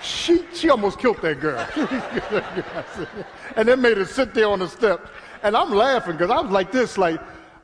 [0.00, 1.66] she, she almost killed that girl.
[3.56, 5.10] and then made her sit there on the steps.
[5.42, 7.20] And I'm laughing because I was like this, like,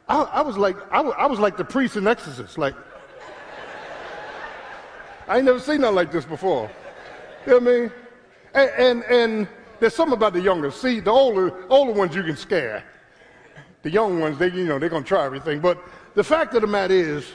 [0.08, 2.74] I, I was like, I I was like the priest in exorcist, like,
[5.28, 6.70] I ain't never seen nothing like this before.
[7.46, 7.92] You know what I mean?
[8.54, 9.48] And, and, and
[9.80, 10.70] there's something about the younger.
[10.70, 12.84] See, the older, older ones you can scare.
[13.82, 15.60] The young ones, they, you know, they're going to try everything.
[15.60, 15.82] But
[16.14, 17.26] the fact of the matter is,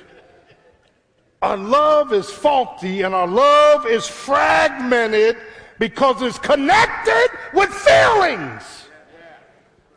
[1.41, 5.37] our love is faulty and our love is fragmented
[5.79, 8.81] because it's connected with feelings.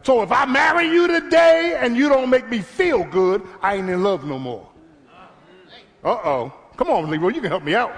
[0.03, 3.90] So if I marry you today and you don't make me feel good, I ain't
[3.90, 4.68] in love no more.
[6.03, 6.53] Uh oh.
[6.77, 7.93] Come on, Leroy, you can help me out.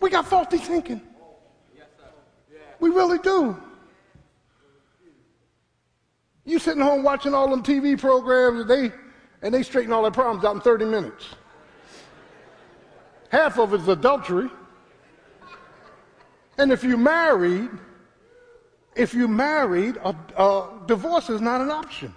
[0.00, 1.02] we got faulty thinking.
[2.80, 3.60] We really do.
[6.44, 8.92] You sitting home watching all them TV programs and they
[9.42, 11.26] and they straighten all their problems out in 30 minutes.
[13.28, 14.48] Half of it's adultery.
[16.56, 17.70] And if you married,
[18.96, 22.14] if you married, a, a divorce is not an option.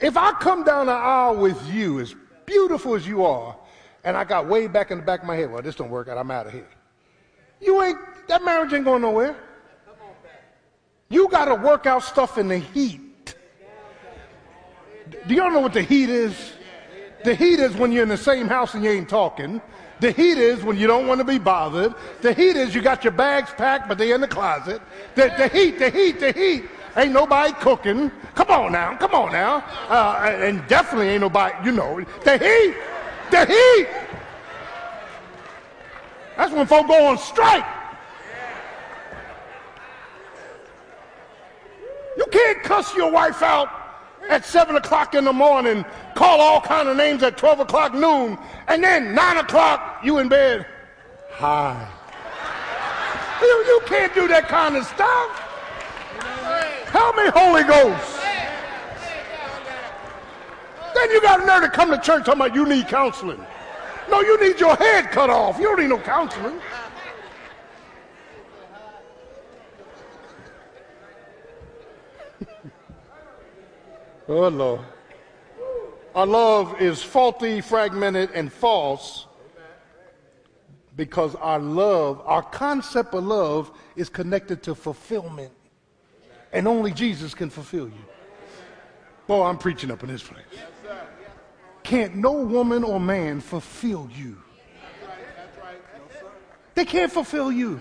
[0.00, 3.56] If I come down the aisle with you, as beautiful as you are,
[4.04, 6.08] and I got way back in the back of my head, well, this don't work
[6.08, 6.68] out, I'm out of here.
[7.60, 9.36] You ain't, that marriage ain't going nowhere.
[11.08, 13.34] You got to work out stuff in the heat.
[15.26, 16.52] Do y'all know what the heat is?
[17.24, 19.60] The heat is when you're in the same house and you ain't talking.
[20.00, 21.94] The heat is when you don't want to be bothered.
[22.20, 24.82] The heat is you got your bags packed, but they're in the closet.
[25.14, 26.64] The, the heat, the heat, the heat.
[26.96, 28.10] Ain't nobody cooking.
[28.34, 29.56] Come on now, come on now.
[29.88, 32.74] Uh, and definitely ain't nobody, you know, the heat,
[33.30, 33.88] the heat.
[36.36, 37.64] That's when folk go on strike.
[42.16, 43.68] You can't cuss your wife out
[44.30, 45.84] at 7 o'clock in the morning,
[46.14, 48.38] call all kind of names at 12 o'clock noon,
[48.68, 50.66] and then 9 o'clock you in bed.
[51.32, 51.88] Hi.
[53.42, 55.45] You, you can't do that kind of stuff.
[56.96, 58.20] Help me, Holy Ghost.
[60.94, 63.44] Then you got a nerve to come to church talking about you need counseling.
[64.10, 65.58] No, you need your head cut off.
[65.58, 66.58] You don't need no counseling.
[74.28, 74.80] oh, Lord.
[76.14, 79.26] Our love is faulty, fragmented, and false
[80.96, 85.52] because our love, our concept of love, is connected to fulfillment.
[86.56, 88.04] And only Jesus can fulfill you.
[89.26, 90.42] Boy, I'm preaching up in this place.
[91.82, 94.38] Can't no woman or man fulfill you.
[96.74, 97.78] They can't fulfill you.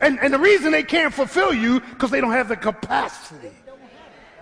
[0.00, 3.52] And, and the reason they can't fulfill you, because they don't have the capacity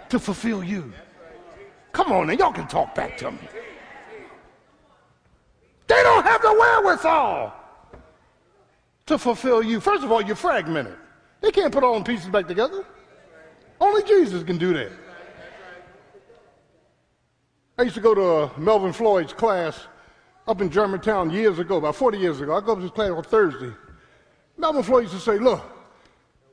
[0.08, 0.90] to fulfill you.
[1.92, 3.38] Come on, now, y'all can talk back to me.
[5.88, 7.52] They don't have the wherewithal
[9.04, 9.78] to fulfill you.
[9.78, 10.96] First of all, you're fragmented.
[11.42, 12.86] They can't put all the pieces back together.
[13.80, 14.92] Only Jesus can do that.
[17.78, 19.86] I used to go to Melvin Floyd's class
[20.48, 22.56] up in Germantown years ago, about 40 years ago.
[22.56, 23.72] I go to his class on Thursday.
[24.56, 25.62] Melvin Floyd used to say, look,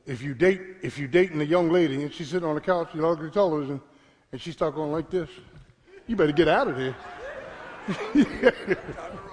[0.06, 2.90] if you date, if you dating a young lady and she's sitting on the couch,
[2.94, 3.80] you know, the television,
[4.34, 5.30] and she start going like this,
[6.08, 6.96] you better get out of there.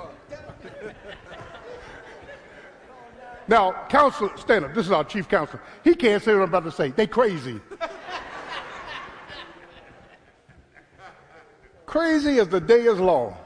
[3.51, 4.75] now, counselor, stand up.
[4.75, 5.61] This is our chief counselor.
[5.83, 6.91] He can't say what I'm about to say.
[6.91, 7.61] They crazy.
[11.85, 13.37] crazy as the day is long.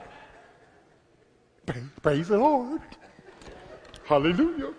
[2.02, 2.82] Praise the Lord.
[4.04, 4.74] Hallelujah.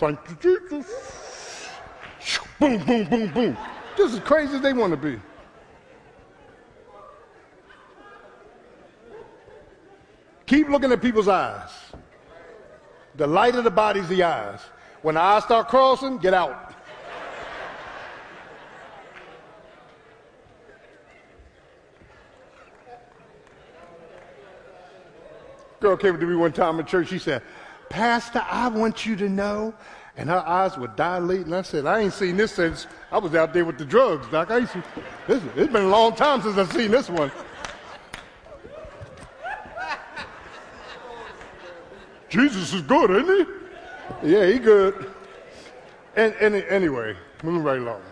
[0.00, 1.68] Thank you, Jesus.
[2.58, 3.56] Boom, boom, boom, boom.
[3.96, 5.20] Just as crazy as they want to be.
[10.46, 11.87] Keep looking at people's eyes.
[13.18, 14.60] The light of the body is the eyes.
[15.02, 16.72] When the eyes start crossing, get out.
[25.80, 27.08] Girl came to me one time in church.
[27.08, 27.42] She said,
[27.88, 29.74] Pastor, I want you to know.
[30.16, 31.52] And her eyes were dilating.
[31.52, 34.52] I said, I ain't seen this since I was out there with the drugs, Doc.
[34.52, 34.82] I used to,
[35.26, 37.32] this, it's been a long time since I've seen this one.
[42.28, 43.46] Jesus is good, isn't
[44.22, 44.30] he?
[44.30, 45.10] Yeah, he good.
[46.16, 48.02] And, and anyway, moving right along.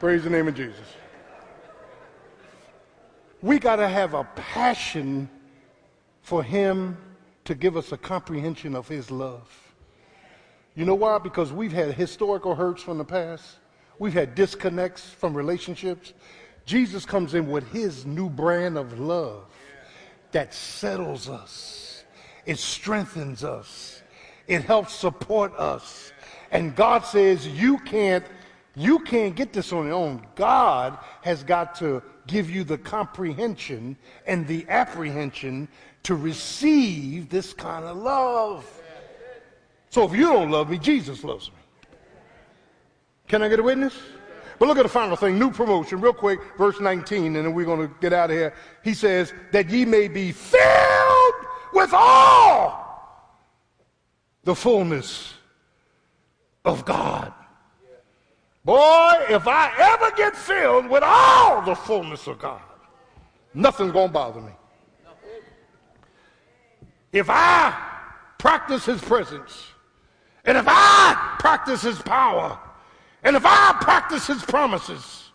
[0.00, 0.86] Praise the name of Jesus.
[3.42, 5.28] we got to have a passion
[6.22, 6.96] for Him
[7.44, 9.48] to give us a comprehension of His love.
[10.74, 11.18] You know why?
[11.18, 13.58] Because we've had historical hurts from the past,
[13.98, 16.14] we've had disconnects from relationships.
[16.64, 19.44] Jesus comes in with His new brand of love
[20.32, 21.83] that settles us,
[22.46, 24.02] it strengthens us,
[24.46, 26.12] it helps support us.
[26.50, 28.24] And God says, You can't.
[28.76, 30.26] You can't get this on your own.
[30.34, 35.68] God has got to give you the comprehension and the apprehension
[36.02, 38.68] to receive this kind of love.
[39.90, 41.88] So if you don't love me, Jesus loves me.
[43.28, 43.94] Can I get a witness?
[44.58, 47.64] But look at the final thing, new promotion, real quick, verse 19, and then we're
[47.64, 48.54] going to get out of here.
[48.82, 51.03] He says, that ye may be filled
[51.74, 52.84] with all
[54.44, 55.34] the fullness
[56.64, 57.32] of God.
[58.64, 62.62] Boy, if I ever get filled with all the fullness of God,
[63.52, 64.52] nothing's going to bother me.
[67.12, 67.76] If I
[68.38, 69.66] practice his presence,
[70.44, 72.58] and if I practice his power,
[73.22, 75.30] and if I practice his promises,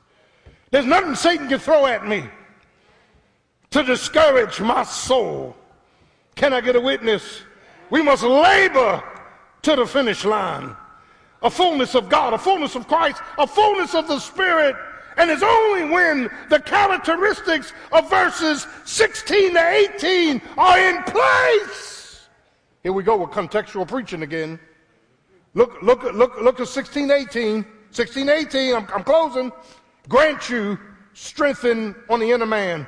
[0.72, 2.24] there's nothing Satan can throw at me
[3.72, 5.56] to discourage my soul.
[6.40, 7.42] Can I get a witness?
[7.90, 9.04] We must labor
[9.62, 10.74] to the finish line
[11.42, 14.74] a fullness of God, a fullness of Christ, a fullness of the Spirit.
[15.18, 22.30] And it's only when the characteristics of verses 16 to 18 are in place.
[22.84, 24.62] Here we go with contextual preaching again.
[25.56, 27.66] Look, look, look, look at 16, 18.
[27.92, 29.52] 16, 18, I'm, I'm closing.
[30.08, 30.80] Grant you
[31.14, 32.88] strengthen on the inner man.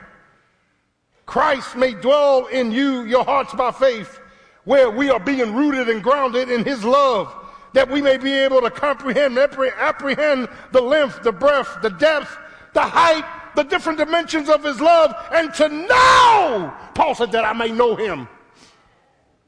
[1.32, 4.20] Christ may dwell in you, your hearts by faith,
[4.66, 7.34] where we are being rooted and grounded in his love
[7.72, 12.38] that we may be able to comprehend, apprehend the length, the breadth, the depth,
[12.74, 13.24] the height,
[13.56, 17.96] the different dimensions of his love, and to know, Paul said, that I may know
[17.96, 18.28] him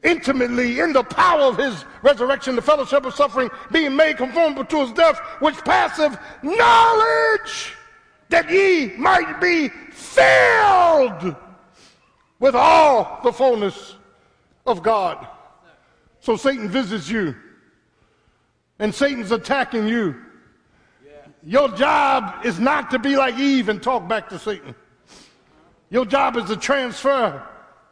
[0.03, 4.85] intimately in the power of his resurrection, the fellowship of suffering, being made conformable to
[4.85, 7.75] his death, which passeth knowledge,
[8.29, 11.35] that ye might be filled
[12.43, 13.95] with all the fullness
[14.65, 15.25] of God.
[16.19, 17.33] So Satan visits you
[18.79, 20.13] and Satan's attacking you,
[21.41, 24.75] your job is not to be like Eve and talk back to Satan.
[25.89, 27.41] Your job is to transfer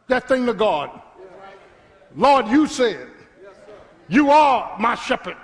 [0.08, 1.00] that thing to God.
[2.14, 3.08] Lord, you said,
[4.10, 5.38] You are my shepherd.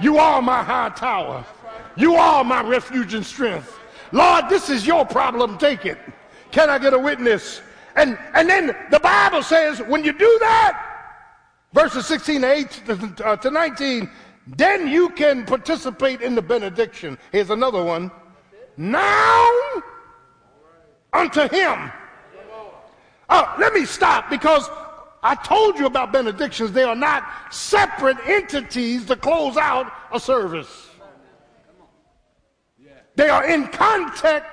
[0.00, 1.44] You are my high tower.
[1.96, 3.78] You are my refuge and strength.
[4.10, 5.58] Lord, this is your problem.
[5.58, 5.98] Take it.
[6.50, 7.60] Can I get a witness?
[7.96, 11.10] And, and then the Bible says, when you do that,
[11.72, 14.10] verses 16 to, 8, to, uh, to 19,
[14.46, 17.18] then you can participate in the benediction.
[17.30, 18.10] Here's another one.
[18.76, 19.48] Now
[21.12, 21.92] unto him.
[23.28, 24.68] Uh, let me stop because
[25.22, 26.72] I told you about benedictions.
[26.72, 30.88] They are not separate entities to close out a service.
[33.14, 34.50] They are in context.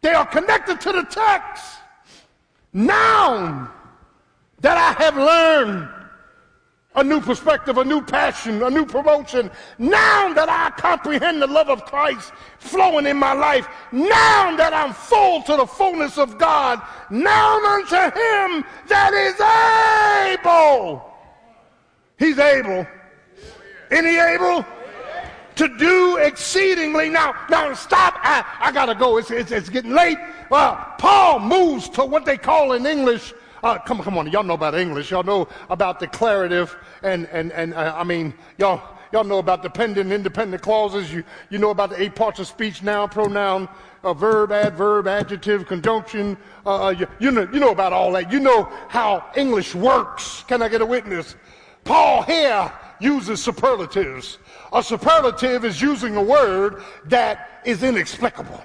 [0.00, 1.77] They are connected to the text.
[2.72, 3.72] Now
[4.60, 5.88] that I have learned
[6.94, 9.50] a new perspective, a new passion, a new promotion.
[9.78, 14.92] Now that I comprehend the love of Christ flowing in my life, now that I'm
[14.92, 21.04] full to the fullness of God, now unto him that is able.
[22.18, 22.86] He's able.
[23.90, 24.64] Isn't he able?
[25.58, 27.08] To do exceedingly.
[27.08, 28.14] Now, now stop.
[28.18, 29.18] I, I gotta go.
[29.18, 30.18] It's, it's, it's getting late.
[30.48, 34.74] Paul moves to what they call in English uh, come, come on, y'all know about
[34.74, 35.10] English.
[35.10, 38.80] Y'all know about declarative and, and, and uh, I mean, y'all,
[39.12, 41.12] y'all know about dependent, independent clauses.
[41.12, 43.68] You, you know about the eight parts of speech, noun, pronoun,
[44.04, 46.36] uh, verb, adverb, adjective, conjunction.
[46.64, 48.30] Uh, uh, you, you, know, you know about all that.
[48.30, 50.44] You know how English works.
[50.46, 51.34] Can I get a witness?
[51.84, 54.38] Paul here uses superlatives.
[54.72, 58.62] A superlative is using a word that is inexplicable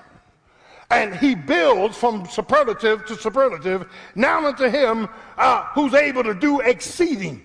[0.93, 6.59] and he builds from superlative to superlative, now unto him uh, who's able to do
[6.61, 7.41] exceeding.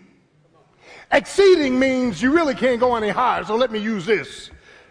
[1.12, 4.50] Exceeding means you really can't go any higher, so let me use this.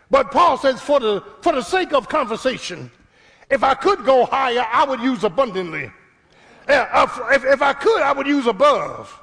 [0.10, 2.90] But Paul says, for the, for the sake of conversation,
[3.52, 5.92] if I could go higher, I would use abundantly.
[6.68, 9.22] Uh, if, if I could, I would use above.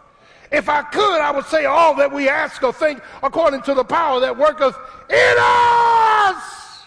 [0.54, 3.82] If I could, I would say all that we ask or think according to the
[3.82, 4.76] power that worketh
[5.10, 6.82] in us.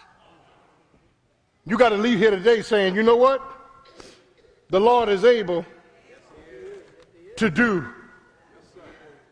[1.65, 3.41] You got to leave here today saying, you know what?
[4.69, 5.65] The Lord is able
[7.35, 7.85] to do.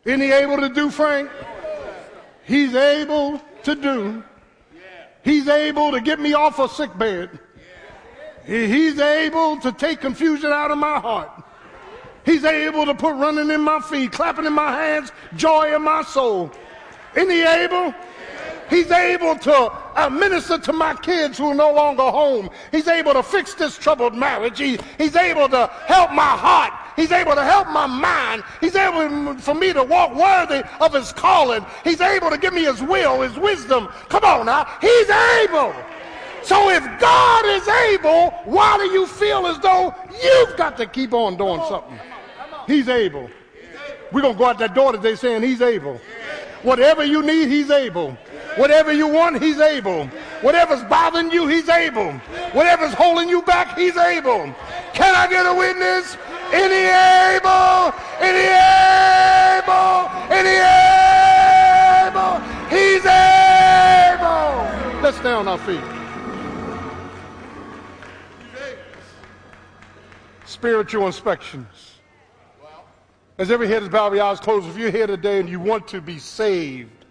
[0.04, 1.30] Isn't he able to do, Frank?
[2.44, 4.22] He's able to do.
[5.24, 7.30] He's able to get me off a sick bed.
[8.44, 11.35] He's able to take confusion out of my heart.
[12.26, 16.02] He's able to put running in my feet, clapping in my hands, joy in my
[16.02, 16.50] soul.
[17.14, 17.94] Isn't he able?
[18.68, 22.50] He's able to uh, minister to my kids who are no longer home.
[22.72, 24.58] He's able to fix this troubled marriage.
[24.58, 26.72] He, he's able to help my heart.
[26.96, 28.42] He's able to help my mind.
[28.60, 31.64] He's able for me to walk worthy of his calling.
[31.84, 33.86] He's able to give me his will, his wisdom.
[34.08, 34.66] Come on now.
[34.80, 35.72] He's able.
[36.42, 41.12] So if God is able, why do you feel as though you've got to keep
[41.12, 42.00] on doing something?
[42.66, 43.30] He's able.
[44.12, 46.00] We're going to go out that door today saying he's able.
[46.62, 48.12] Whatever you need, he's able.
[48.56, 50.06] Whatever you want, he's able.
[50.40, 52.12] Whatever's bothering you, he's able.
[52.52, 54.54] Whatever's holding you back, he's able.
[54.94, 56.16] Can I get a witness?
[56.52, 57.92] Any able?
[58.18, 58.48] Any
[59.60, 60.08] able?
[60.32, 60.56] Any
[62.06, 62.40] able?
[62.70, 64.46] He's able.
[65.02, 65.84] Let's stay on our feet.
[70.46, 71.95] Spiritual inspections.
[73.38, 75.86] As every head is bowed, every eyes closed, if you're here today and you want
[75.88, 77.04] to be saved,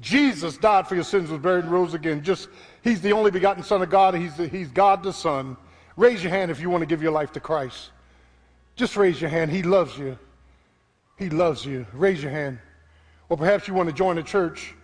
[0.00, 2.22] Jesus died for your sins, was buried, and rose again.
[2.22, 2.48] Just,
[2.82, 4.14] he's the only begotten Son of God.
[4.14, 5.56] He's, the, he's God the Son.
[5.96, 7.90] Raise your hand if you want to give your life to Christ.
[8.76, 9.50] Just raise your hand.
[9.50, 10.18] He loves you.
[11.16, 11.86] He loves you.
[11.92, 12.58] Raise your hand.
[13.28, 14.74] Or perhaps you want to join the church.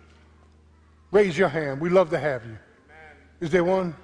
[1.11, 1.79] Raise your hand.
[1.79, 2.57] We love to have you.
[3.39, 3.95] Is there one?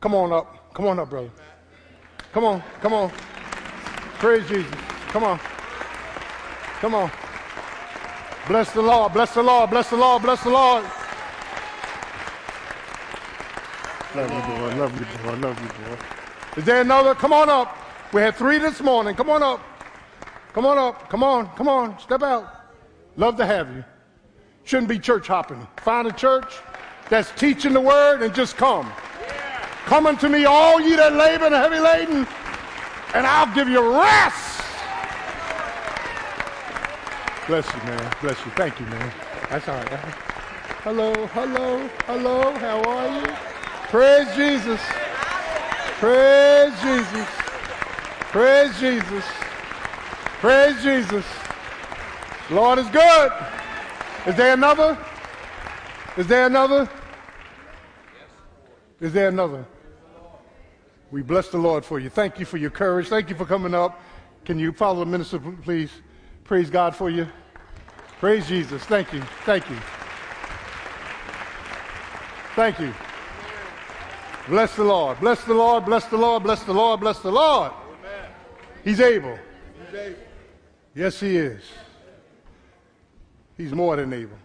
[0.00, 0.74] Come on up.
[0.74, 1.30] Come on up, brother.
[2.32, 2.62] Come on.
[2.80, 3.10] Come on.
[4.18, 4.70] Praise Jesus.
[5.08, 5.40] Come on.
[6.86, 7.10] Come on.
[8.46, 10.84] Bless the Lord, bless the Lord, bless the Lord, bless the Lord.
[14.14, 14.76] Love you, boy.
[14.76, 15.34] Love you, boy.
[15.48, 15.98] Love you, boy.
[16.56, 17.16] Is there another?
[17.16, 17.76] Come on up.
[18.12, 19.16] We had three this morning.
[19.16, 19.60] Come on up.
[20.52, 21.10] Come on up.
[21.10, 21.48] Come on.
[21.56, 21.98] Come on.
[21.98, 22.54] Step out.
[23.16, 23.82] Love to have you.
[24.62, 25.66] Shouldn't be church hopping.
[25.78, 26.54] Find a church
[27.08, 28.88] that's teaching the word and just come.
[29.86, 32.28] Come unto me, all ye that labor and heavy laden,
[33.12, 34.45] and I'll give you rest.
[37.46, 38.12] Bless you, man.
[38.20, 38.50] Bless you.
[38.52, 39.12] Thank you, man.
[39.50, 39.88] That's all right.
[40.82, 42.52] Hello, hello, hello.
[42.54, 43.26] How are you?
[43.88, 44.80] Praise Jesus.
[46.00, 47.28] Praise Jesus.
[48.32, 49.24] Praise Jesus.
[50.40, 51.24] Praise Jesus.
[52.50, 53.32] Lord is good.
[54.26, 54.98] Is there another?
[56.16, 56.88] Is there another?
[59.00, 59.64] Is there another?
[61.12, 62.10] We bless the Lord for you.
[62.10, 63.06] Thank you for your courage.
[63.06, 64.02] Thank you for coming up.
[64.44, 65.90] Can you follow the minister, please?
[66.46, 67.26] Praise God for you.
[68.20, 68.82] Praise Jesus.
[68.84, 69.20] Thank you.
[69.44, 69.76] Thank you.
[72.54, 72.94] Thank you.
[74.48, 75.18] Bless the Lord.
[75.18, 75.84] Bless the Lord.
[75.84, 76.42] Bless the Lord.
[76.44, 77.00] Bless the Lord.
[77.00, 77.72] Bless the Lord.
[78.84, 79.36] He's able.
[80.94, 81.62] Yes, he is.
[83.56, 84.38] He's more than able.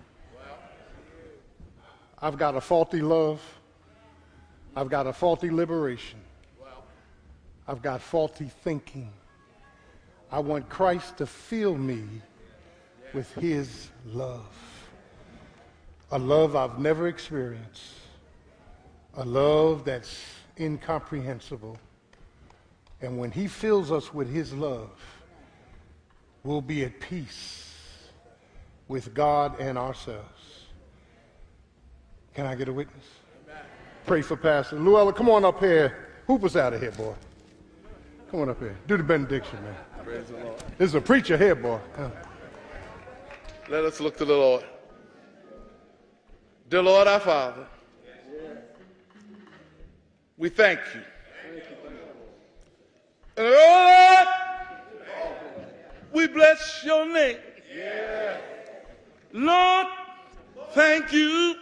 [2.19, 3.41] I've got a faulty love.
[4.75, 6.19] I've got a faulty liberation.
[7.67, 9.11] I've got faulty thinking.
[10.31, 12.03] I want Christ to fill me
[13.13, 14.47] with his love.
[16.11, 17.93] A love I've never experienced.
[19.17, 20.23] A love that's
[20.57, 21.77] incomprehensible.
[23.01, 24.91] And when he fills us with his love,
[26.43, 27.73] we'll be at peace
[28.87, 30.65] with God and ourselves.
[32.33, 33.03] Can I get a witness?
[33.45, 33.63] Amen.
[34.05, 34.77] Pray for Pastor.
[34.77, 36.07] Luella, come on up here.
[36.27, 37.15] Hoop us out of here, boy.
[38.29, 38.77] Come on up here.
[38.87, 39.75] Do the benediction, man.
[40.03, 40.63] Praise the Lord.
[40.77, 41.79] There's a preacher here, boy.
[43.69, 44.63] Let us look to the Lord.
[46.69, 47.67] Dear Lord, our Father,
[50.37, 51.01] we thank you.
[53.37, 54.27] Lord,
[56.11, 57.37] we bless your name.
[59.33, 59.87] Lord,
[60.71, 61.55] thank you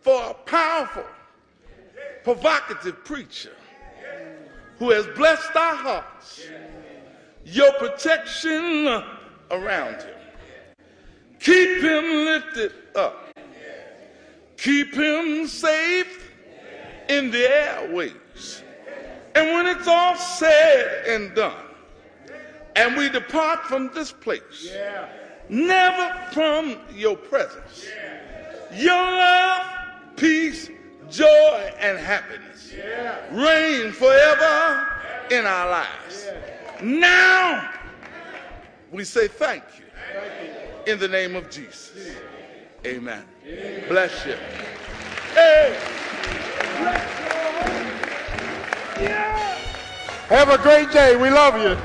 [0.00, 1.04] for a powerful,
[2.24, 3.54] provocative preacher
[4.78, 6.48] who has blessed our hearts
[7.50, 9.02] your protection
[9.50, 10.14] around him.
[11.40, 13.38] Keep him lifted up.
[14.56, 16.32] Keep him safe
[17.08, 18.62] in the airways.
[19.34, 21.64] And when it's all said and done,
[22.76, 24.68] and we depart from this place,
[25.48, 27.86] never from your presence,
[28.74, 29.66] your love,
[30.16, 30.70] peace,
[31.08, 32.48] joy, and happiness
[33.32, 34.86] reign forever
[35.30, 36.28] in our lives.
[36.82, 37.70] Now,
[38.92, 41.92] we say thank you in the name of Jesus.
[42.86, 43.24] Amen.
[43.88, 44.36] Bless you.
[45.34, 45.76] Hey.
[50.28, 51.16] Have a great day.
[51.16, 51.76] We love you.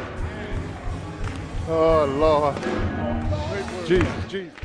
[1.67, 2.55] Oh, Lord.
[3.87, 4.62] Jesus, Jesus.